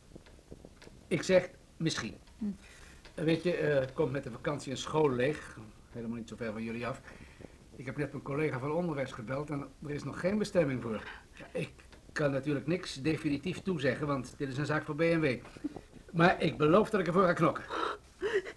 Ik 1.09 1.22
zeg 1.22 1.50
misschien. 1.76 2.14
Weet 3.14 3.42
je, 3.42 3.56
eh, 3.56 3.80
het 3.80 3.92
komt 3.92 4.12
met 4.12 4.24
de 4.24 4.30
vakantie 4.30 4.70
een 4.70 4.78
school 4.78 5.11
leeg. 5.11 5.59
Helemaal 5.90 6.16
niet 6.16 6.28
zo 6.28 6.37
ver 6.37 6.52
van 6.52 6.62
jullie 6.62 6.87
af. 6.87 7.00
Ik 7.76 7.87
heb 7.87 7.96
net 7.96 8.12
mijn 8.12 8.24
collega 8.24 8.59
van 8.59 8.72
onderwijs 8.72 9.12
gebeld 9.12 9.50
en 9.50 9.68
er 9.82 9.90
is 9.90 10.04
nog 10.04 10.20
geen 10.20 10.38
bestemming 10.38 10.82
voor. 10.82 11.02
Ja, 11.32 11.46
ik 11.52 11.72
kan 12.16 12.31
natuurlijk 12.31 12.66
niks 12.66 12.94
definitief 12.94 13.62
toezeggen, 13.62 14.07
want 14.07 14.35
dit 14.37 14.48
is 14.48 14.59
een 14.59 14.66
zaak 14.66 14.85
voor 14.85 14.94
BMW. 14.94 15.38
Maar 16.12 16.42
ik 16.42 16.57
beloof 16.57 16.90
dat 16.90 17.00
ik 17.00 17.07
ervoor 17.07 17.24
ga 17.24 17.33
knokken. 17.33 17.64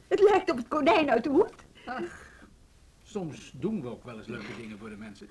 Het 0.08 0.22
lijkt 0.22 0.52
op 0.52 0.58
het 0.58 0.68
konijn 0.68 1.12
uit 1.12 1.24
de 1.24 1.30
hoed. 1.30 1.54
Soms 3.04 3.52
doen 3.56 3.82
we 3.82 3.88
ook 3.88 4.04
wel 4.04 4.18
eens 4.18 4.28
leuke 4.28 4.56
dingen 4.58 4.78
voor 4.78 4.90
de 4.90 4.96
mensen. 4.96 5.28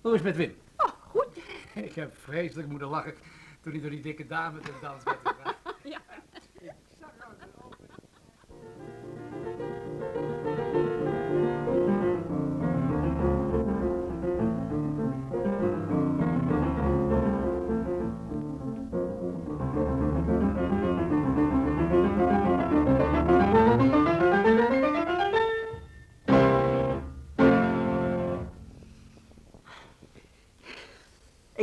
Hoe 0.00 0.14
is 0.14 0.20
het 0.20 0.22
met 0.22 0.36
Wim? 0.36 0.54
Oh, 0.76 0.88
goed. 1.08 1.38
Ik 1.74 1.94
heb 1.94 2.16
vreselijk 2.16 2.68
moeten 2.68 2.88
lachen 2.88 3.14
toen 3.60 3.72
hij 3.72 3.80
door 3.80 3.90
die 3.90 4.02
dikke 4.02 4.26
dame 4.26 4.60
te 4.60 4.72
dans 4.80 5.02
werd 5.04 5.51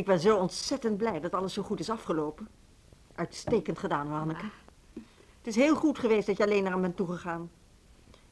ben 0.10 0.20
zo 0.20 0.38
ontzettend 0.38 0.98
blij 0.98 1.20
dat 1.20 1.34
alles 1.34 1.54
zo 1.54 1.64
goed 1.64 1.80
is 1.80 1.90
afgelopen. 1.90 2.48
Uitstekend 3.16 3.80
gedaan, 3.80 4.08
Hanneke. 4.08 4.50
Het 5.38 5.48
is 5.48 5.56
heel 5.56 5.76
goed 5.76 6.00
geweest 6.00 6.28
dat 6.28 6.38
je 6.38 6.44
alleen 6.44 6.64
naar 6.64 6.72
hem 6.72 6.82
bent 6.82 6.96
toegegaan. 6.96 7.52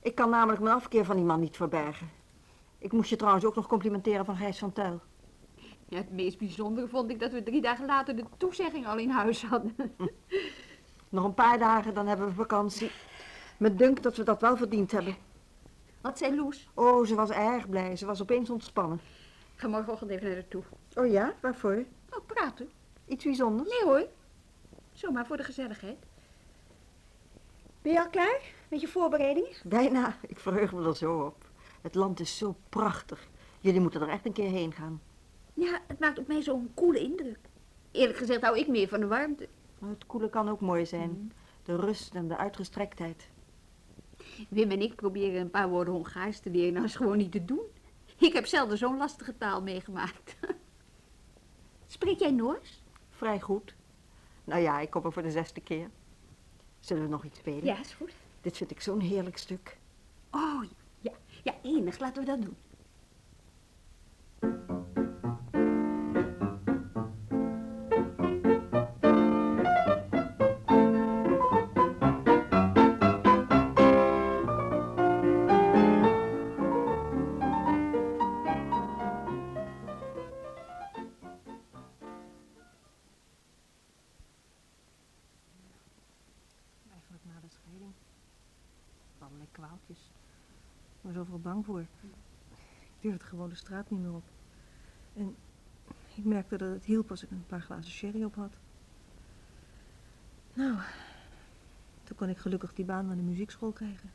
Ik 0.02 0.16
kan 0.16 0.30
namelijk 0.30 0.62
mijn 0.62 0.76
afkeer 0.76 1.06
van 1.06 1.16
die 1.16 1.26
man 1.26 1.40
niet 1.40 1.56
verbergen. 1.56 2.10
Ik 2.78 2.92
moest 2.92 3.10
je 3.10 3.16
trouwens 3.16 3.46
ook 3.46 3.56
nog 3.56 3.68
complimenteren 3.68 4.26
van 4.26 4.36
Gijs 4.36 4.60
van 4.60 4.74
Tuil. 4.74 5.02
Ja, 5.90 5.98
het 5.98 6.12
meest 6.12 6.38
bijzondere 6.38 6.88
vond 6.88 7.10
ik 7.10 7.20
dat 7.20 7.32
we 7.32 7.44
drie 7.44 7.62
dagen 7.62 7.86
later 7.86 8.16
de 8.16 8.24
toezegging 8.38 8.88
al 8.88 8.98
in 8.98 9.10
huis 9.10 9.44
hadden. 9.44 9.76
Nog 11.10 11.24
een 11.24 11.34
paar 11.34 11.60
dagen, 11.60 11.94
dan 11.94 12.08
hebben 12.08 12.28
we 12.28 12.34
vakantie. 12.34 12.92
Me 13.58 13.76
dunkt 13.76 14.04
dat 14.04 14.18
we 14.18 14.24
dat 14.24 14.42
wel 14.42 14.58
verdiend 14.58 14.92
hebben. 14.92 15.16
Wat 16.02 16.18
zei 16.18 16.36
Loes? 16.36 16.70
Oh, 16.74 17.06
ze 17.06 17.16
was 17.16 17.30
erg 17.30 17.70
blij. 17.70 17.96
Ze 17.96 18.06
was 18.06 18.22
opeens 18.22 18.50
ontspannen. 18.50 19.00
Ik 19.58 19.64
ga 19.64 19.70
morgenochtend 19.70 20.12
even 20.12 20.26
naar 20.26 20.34
haar 20.34 20.48
toe. 20.48 20.64
Oh 20.96 21.12
ja, 21.12 21.36
waarvoor? 21.42 21.86
Oh, 22.10 22.26
praten? 22.26 22.70
Iets 23.06 23.24
bijzonders? 23.24 23.70
Nee 23.70 23.84
hoor. 23.84 24.08
Zomaar 24.92 25.26
voor 25.26 25.38
de 25.38 25.44
gezelligheid. 25.44 25.98
Ben 27.82 27.92
je 27.92 28.00
al 28.00 28.10
klaar 28.10 28.42
met 28.70 28.82
je 28.82 28.88
voorbereidingen? 28.88 29.52
Bijna. 29.64 30.18
Ik 30.28 30.40
verheug 30.40 30.74
me 30.74 30.88
er 30.88 30.96
zo 30.96 31.20
op. 31.20 31.50
Het 31.82 31.96
land 31.96 32.20
is 32.20 32.38
zo 32.38 32.56
prachtig. 32.70 33.28
Jullie 33.60 33.80
moeten 33.80 34.02
er 34.02 34.10
echt 34.10 34.26
een 34.26 34.34
keer 34.34 34.50
heen 34.50 34.74
gaan. 34.74 35.02
Ja, 35.54 35.80
het 35.88 36.00
maakt 36.00 36.20
op 36.20 36.28
mij 36.28 36.42
zo'n 36.42 36.72
koele 36.74 37.00
indruk. 37.00 37.40
Eerlijk 37.92 38.18
gezegd 38.18 38.42
hou 38.42 38.58
ik 38.60 38.68
meer 38.68 38.88
van 38.88 39.00
de 39.00 39.08
warmte. 39.08 39.48
Maar 39.80 39.90
het 39.90 40.06
koele 40.06 40.30
kan 40.30 40.50
ook 40.50 40.62
mooi 40.62 40.86
zijn. 40.86 41.32
De 41.64 41.76
rust 41.76 42.16
en 42.16 42.28
de 42.28 42.38
uitgestrektheid. 42.38 43.30
Wim 44.50 44.72
en 44.72 44.82
ik 44.82 44.96
proberen 44.96 45.42
een 45.42 45.50
paar 45.50 45.70
woorden 45.70 45.94
Hongaars 45.94 46.40
te 46.40 46.50
leren. 46.50 46.74
Nou 46.74 46.86
is 46.86 46.96
gewoon 46.96 47.18
niet 47.18 47.32
te 47.32 47.46
doen. 47.46 47.76
Ik 48.18 48.34
heb 48.34 48.46
zelden 48.46 48.78
zo'n 48.78 48.98
lastige 48.98 49.38
taal 49.38 49.62
meegemaakt. 49.62 50.36
Spreek 51.88 52.20
jij 52.20 52.32
Noors? 52.32 52.84
Vrij 53.10 53.40
goed. 53.40 53.76
Nou 54.44 54.62
ja, 54.62 54.80
ik 54.80 54.90
kom 54.90 55.06
er 55.06 55.14
voor 55.14 55.22
de 55.22 55.32
zesde 55.32 55.62
keer. 55.62 55.90
Zullen 56.80 57.04
we 57.04 57.10
nog 57.10 57.24
iets 57.24 57.40
spelen? 57.40 57.66
Ja, 57.66 57.80
is 57.80 57.94
goed. 57.94 58.14
Dit 58.42 58.58
vind 58.58 58.72
ik 58.72 58.82
zo'n 58.82 59.00
heerlijk 59.00 59.38
stuk. 59.38 59.78
Oh, 60.32 60.64
ja. 61.00 61.12
Ja, 61.44 61.54
enig. 61.62 62.00
Laten 62.00 62.26
we 62.26 62.28
dat 62.28 62.42
doen. 62.42 62.58
Allerlei 89.52 89.78
kwaaltjes. 89.78 90.12
Was 91.02 91.16
overal 91.16 91.40
bang 91.40 91.66
voor. 91.66 91.82
Ik 91.82 93.02
durfde 93.02 93.26
gewoon 93.26 93.50
de 93.50 93.56
straat 93.56 93.90
niet 93.90 94.00
meer 94.00 94.14
op. 94.14 94.24
En 95.14 95.36
ik 96.16 96.24
merkte 96.24 96.58
dat 96.58 96.74
het 96.74 96.86
hielp 96.86 97.10
als 97.10 97.24
ik 97.24 97.32
een 97.32 97.46
paar 97.48 97.62
glazen 97.62 97.92
sherry 97.92 98.24
op 98.24 98.36
had. 98.36 98.58
Nou, 100.54 100.78
toen 102.04 102.18
kon 102.18 102.30
ik 102.30 102.38
gelukkig 102.38 102.74
die 102.74 102.86
baan 102.86 103.10
aan 103.10 103.18
de 103.18 103.24
muziekschool 103.24 103.72
krijgen. 103.72 104.12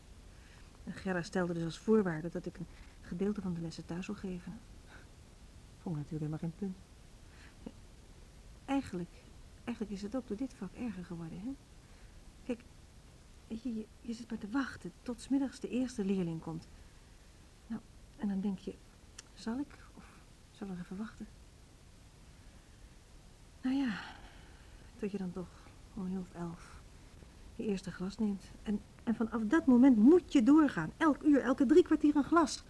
En 0.85 0.93
Gerda 0.93 1.23
stelde 1.23 1.53
dus 1.53 1.65
als 1.65 1.79
voorwaarde 1.79 2.29
dat 2.29 2.47
ik 2.47 2.59
een 2.59 2.67
gedeelte 3.01 3.41
van 3.41 3.55
de 3.55 3.61
lessen 3.61 3.85
thuis 3.85 4.05
zou 4.05 4.19
geven. 4.19 4.61
Vond 5.79 5.97
ik 5.97 6.03
natuurlijk 6.03 6.33
helemaal 6.33 6.39
geen 6.39 6.55
punt. 6.57 6.77
Eigenlijk, 8.65 9.11
eigenlijk 9.65 9.97
is 9.97 10.03
het 10.03 10.17
ook 10.17 10.29
door 10.29 10.37
dit 10.37 10.55
vak 10.55 10.73
erger 10.73 11.05
geworden, 11.05 11.41
hè? 11.41 11.55
Je, 13.63 14.15
zit 14.15 14.31
maar 14.31 14.39
te 14.39 14.51
wachten 14.51 14.93
tot 15.03 15.21
's 15.21 15.29
middags 15.29 15.61
de 15.61 15.69
eerste 15.69 16.05
leerling 16.05 16.41
komt. 16.41 16.69
En 18.17 18.29
dan 18.29 18.41
denk 18.41 18.59
je, 18.59 18.75
zal 19.35 19.59
ik 19.59 19.79
of 19.95 20.05
zal 20.51 20.69
ik 20.69 20.79
even 20.79 20.97
wachten? 20.97 21.27
Nou 23.63 23.77
ja, 23.77 24.01
tot 24.97 25.11
je 25.11 25.19
dan 25.19 25.33
toch 25.33 25.49
om 25.95 26.07
heel 26.07 26.27
elf 26.35 26.83
je 27.57 27.67
eerste 27.67 27.91
glas 27.91 28.19
neemt. 28.19 28.45
En, 28.63 28.81
en 29.05 29.15
vanaf 29.15 29.43
dat 29.43 29.67
moment 29.67 29.97
moet 29.97 30.33
je 30.33 30.43
doorgaan. 30.43 30.93
Elk 30.97 31.23
uur, 31.23 31.41
elke 31.41 31.67
drie 31.67 31.83
kwartier 31.83 32.17
een 32.17 32.25
glas. 32.25 32.65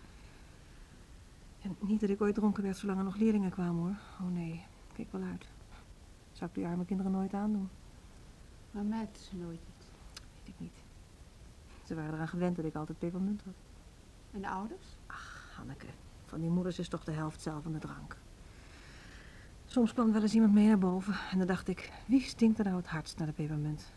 En 1.61 1.77
niet 1.81 2.01
dat 2.01 2.11
ik 2.11 2.21
ooit 2.21 2.35
dronken 2.35 2.62
werd 2.62 2.77
zolang 2.77 2.99
er 2.99 3.05
nog 3.05 3.16
leerlingen 3.16 3.51
kwamen 3.51 3.83
hoor. 3.83 4.27
Oh 4.27 4.35
nee, 4.35 4.64
kijk 4.92 5.12
wel 5.12 5.23
uit. 5.23 5.47
Zou 6.33 6.51
ik 6.51 6.57
die 6.57 6.66
arme 6.66 6.85
kinderen 6.85 7.12
nooit 7.12 7.35
aandoen. 7.35 7.68
Maar 8.71 9.09
ze 9.12 9.37
nooit 9.37 9.61
iets. 9.77 9.87
Weet 10.37 10.49
ik 10.49 10.61
niet. 10.61 10.83
Ze 11.92 11.98
waren 11.98 12.14
eraan 12.14 12.28
gewend 12.28 12.57
dat 12.57 12.64
ik 12.64 12.74
altijd 12.74 12.98
pepermunt 12.98 13.42
had. 13.42 13.55
En 14.31 14.40
de 14.40 14.48
ouders? 14.48 14.87
Hanneke, 15.57 15.87
van 16.24 16.40
die 16.40 16.50
moeders 16.50 16.78
is 16.78 16.88
toch 16.88 17.05
de 17.05 17.12
helft 17.12 17.40
zelf 17.40 17.62
van 17.62 17.72
de 17.72 17.78
drank. 17.78 18.16
Soms 19.66 19.92
kwam 19.92 20.12
wel 20.12 20.22
eens 20.22 20.35
iemand 20.35 20.52
mee 20.52 20.66
naar 20.66 20.78
boven 20.78 21.14
en 21.31 21.38
dan 21.38 21.46
dacht 21.46 21.68
ik, 21.68 21.92
wie 22.07 22.20
stinkt 22.20 22.59
er 22.59 22.64
nou 22.64 22.76
het 22.76 22.87
hardst 22.87 23.18
naar 23.18 23.26
de 23.26 23.33
pepermunt? 23.33 23.92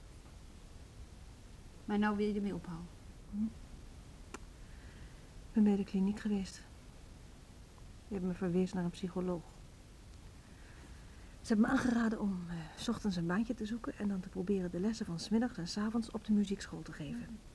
Maar 1.86 2.00
nou 2.00 2.18
wil 2.18 2.28
je 2.28 2.34
ermee 2.34 2.54
ophouden. 2.54 2.88
Ik 4.32 5.54
ben 5.54 5.64
bij 5.64 5.76
de 5.76 5.84
kliniek 5.84 6.20
geweest. 6.20 6.56
Die 6.56 8.18
hebben 8.18 8.30
me 8.30 8.36
verwezen 8.36 8.76
naar 8.76 8.86
een 8.86 8.92
psycholoog. 8.92 9.44
Ze 11.42 11.54
hebben 11.54 11.66
me 11.66 11.72
aangeraden 11.72 12.20
om 12.20 12.46
s 12.76 12.88
ochtends 12.88 13.16
een 13.16 13.28
baantje 13.28 13.54
te 13.54 13.66
zoeken 13.66 13.98
en 13.98 14.08
dan 14.08 14.20
te 14.20 14.30
proberen 14.30 14.72
de 14.72 14.80
lessen 14.80 15.06
van 15.06 15.20
's 15.20 15.30
middags 15.30 15.58
en 15.58 15.68
's 15.68 15.78
avonds 15.78 16.12
op 16.12 16.26
de 16.26 16.34
muziekschool 16.34 16.82
te 16.82 16.94
geven. 16.94 17.54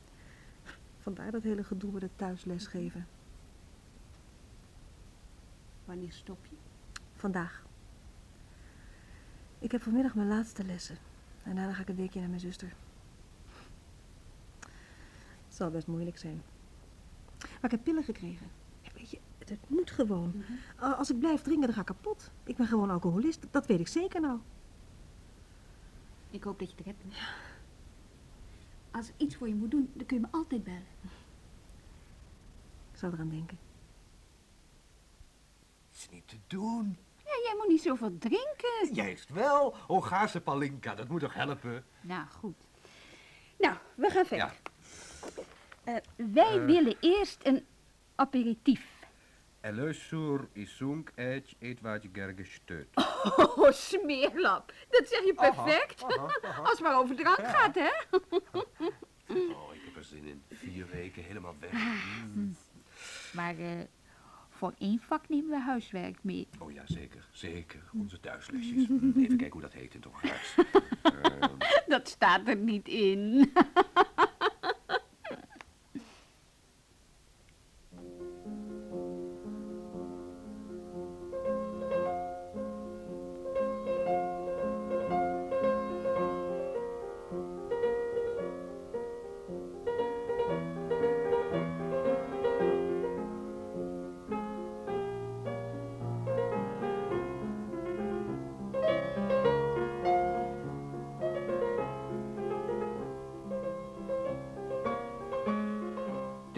Vandaar 1.14 1.30
dat 1.32 1.42
hele 1.42 1.64
gedoe 1.64 1.92
met 1.92 2.02
het 2.02 2.10
thuislesgeven. 2.16 3.06
Wanneer 5.84 6.12
stop 6.12 6.46
je? 6.46 6.56
Vandaag. 7.14 7.64
Ik 9.58 9.72
heb 9.72 9.82
vanmiddag 9.82 10.14
mijn 10.14 10.28
laatste 10.28 10.64
lessen. 10.64 10.96
En 11.42 11.54
daarna 11.56 11.72
ga 11.72 11.82
ik 11.82 11.88
een 11.88 11.96
weekje 11.96 12.20
naar 12.20 12.28
mijn 12.28 12.40
zuster. 12.40 12.72
Het 15.46 15.54
zal 15.54 15.70
best 15.70 15.86
moeilijk 15.86 16.18
zijn. 16.18 16.42
Maar 17.38 17.64
ik 17.64 17.70
heb 17.70 17.84
pillen 17.84 18.04
gekregen. 18.04 18.46
Ja, 18.82 18.90
weet 18.94 19.10
je, 19.10 19.18
het, 19.38 19.48
het 19.48 19.68
moet 19.68 19.90
gewoon. 19.90 20.42
A- 20.82 20.92
Als 20.92 21.10
ik 21.10 21.18
blijf 21.18 21.42
drinken, 21.42 21.64
dan 21.66 21.74
ga 21.74 21.80
ik 21.80 21.86
kapot. 21.86 22.30
Ik 22.44 22.56
ben 22.56 22.66
gewoon 22.66 22.90
alcoholist. 22.90 23.46
Dat 23.50 23.66
weet 23.66 23.80
ik 23.80 23.88
zeker 23.88 24.20
nou. 24.20 24.38
Ik 26.30 26.42
hoop 26.44 26.58
dat 26.58 26.70
je 26.70 26.76
het 26.76 26.86
redt. 26.86 26.98
Ja. 27.08 27.26
Als 28.90 29.08
ik 29.08 29.14
iets 29.16 29.36
voor 29.36 29.48
je 29.48 29.54
moet 29.54 29.70
doen, 29.70 29.90
dan 29.94 30.06
kun 30.06 30.16
je 30.16 30.22
me 30.22 30.28
altijd 30.30 30.64
bellen. 30.64 30.86
Ik 32.92 32.98
zal 32.98 33.12
eraan 33.12 33.28
denken. 33.28 33.58
Is 35.94 36.08
niet 36.10 36.28
te 36.28 36.36
doen. 36.46 36.98
Ja, 37.16 37.36
jij 37.44 37.54
moet 37.56 37.68
niet 37.68 37.82
zoveel 37.82 38.18
drinken. 38.18 38.88
Juist 38.94 39.28
wel. 39.30 39.76
Hongaarse 39.86 40.40
palinka, 40.40 40.94
dat 40.94 41.08
moet 41.08 41.20
toch 41.20 41.34
helpen? 41.34 41.84
Nou, 42.00 42.26
goed. 42.28 42.54
Nou, 43.58 43.76
we 43.94 44.10
gaan 44.10 44.24
verder. 44.26 44.46
Ja. 44.46 44.52
Eh, 45.84 45.96
wij 46.16 46.58
Eh. 46.58 46.64
willen 46.64 46.96
eerst 47.00 47.46
een 47.46 47.66
aperitief. 48.14 48.98
Először 49.60 50.48
iszunk 50.52 51.12
egy 51.14 51.56
étvágygerge 51.58 52.44
stőt. 52.44 52.88
Oh, 53.56 53.70
smeerlap. 53.72 54.72
Dat 54.90 55.08
zeg 55.08 55.24
je 55.24 55.34
perfect. 55.34 56.02
aha, 56.02 56.38
aha. 56.42 56.60
Als 56.62 56.70
het 56.70 56.80
maar 56.80 56.98
over 56.98 57.16
drank 57.16 57.46
gaat, 57.46 57.74
hè? 57.74 57.88
Oh, 59.28 59.74
ik 59.74 59.80
heb 59.84 59.96
er 59.96 60.04
zin 60.04 60.24
in. 60.26 60.42
Vier 60.50 60.86
weken 60.92 61.22
helemaal 61.22 61.54
weg. 61.60 61.72
Mm. 62.34 62.56
Maar 63.32 63.58
eh, 63.58 63.70
voor 64.50 64.74
één 64.78 65.00
vak 65.00 65.28
nemen 65.28 65.50
we 65.50 65.60
huiswerk 65.60 66.16
mee. 66.24 66.48
Oh 66.58 66.72
ja, 66.72 66.82
zeker. 66.86 67.28
Zeker. 67.32 67.80
Onze 67.92 68.20
thuislesjes. 68.20 68.88
Mm, 68.88 69.12
Even 69.16 69.36
kijken 69.36 69.50
hoe 69.52 69.60
dat 69.60 69.72
heet 69.72 69.94
in 69.94 70.02
het. 70.20 70.54
Ehm, 71.02 71.52
Dat 71.86 72.08
staat 72.08 72.48
er 72.48 72.56
niet 72.56 72.88
in. 72.88 73.52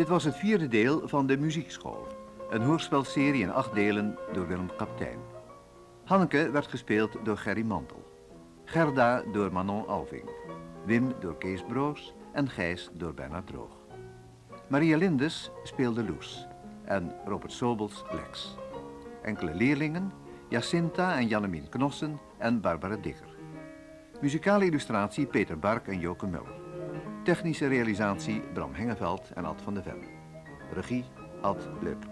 Dit 0.03 0.11
was 0.11 0.25
het 0.25 0.37
vierde 0.37 0.69
deel 0.69 1.09
van 1.09 1.27
de 1.27 1.39
muziekschool. 1.39 2.07
Een 2.51 2.63
hoorspelserie 2.63 3.43
in 3.43 3.53
acht 3.53 3.75
delen 3.75 4.19
door 4.33 4.47
Willem 4.47 4.77
Kaptein. 4.77 5.19
Hanneke 6.05 6.51
werd 6.51 6.67
gespeeld 6.67 7.17
door 7.25 7.37
Gerry 7.37 7.63
Mantel. 7.63 8.13
Gerda 8.65 9.23
door 9.33 9.53
Manon 9.53 9.87
Alving. 9.87 10.31
Wim 10.85 11.13
door 11.21 11.39
Kees 11.39 11.63
Broos 11.63 12.15
en 12.33 12.49
Gijs 12.49 12.91
door 12.93 13.15
Bernard 13.15 13.47
Droog. 13.47 13.77
Maria 14.69 14.97
Lindes 14.97 15.51
speelde 15.63 16.05
Loes 16.05 16.47
en 16.85 17.15
Robert 17.27 17.53
Sobels 17.53 18.05
Lex. 18.11 18.57
Enkele 19.23 19.55
leerlingen, 19.55 20.13
Jacinta 20.49 21.17
en 21.17 21.27
Jannemien 21.27 21.69
Knossen 21.69 22.21
en 22.39 22.61
Barbara 22.61 22.97
Digger. 22.97 23.37
Muzikale 24.21 24.65
illustratie 24.65 25.27
Peter 25.27 25.59
Bark 25.59 25.87
en 25.87 25.99
Joke 25.99 26.27
Muller. 26.27 26.62
Technische 27.25 27.69
realisatie 27.69 28.43
Bram 28.53 28.75
Hengeveld 28.75 29.31
en 29.35 29.45
Ad 29.45 29.63
van 29.63 29.75
de 29.75 29.83
Ven. 29.83 30.05
Regie 30.73 31.05
Ad 31.41 31.69
Leuper. 31.81 32.11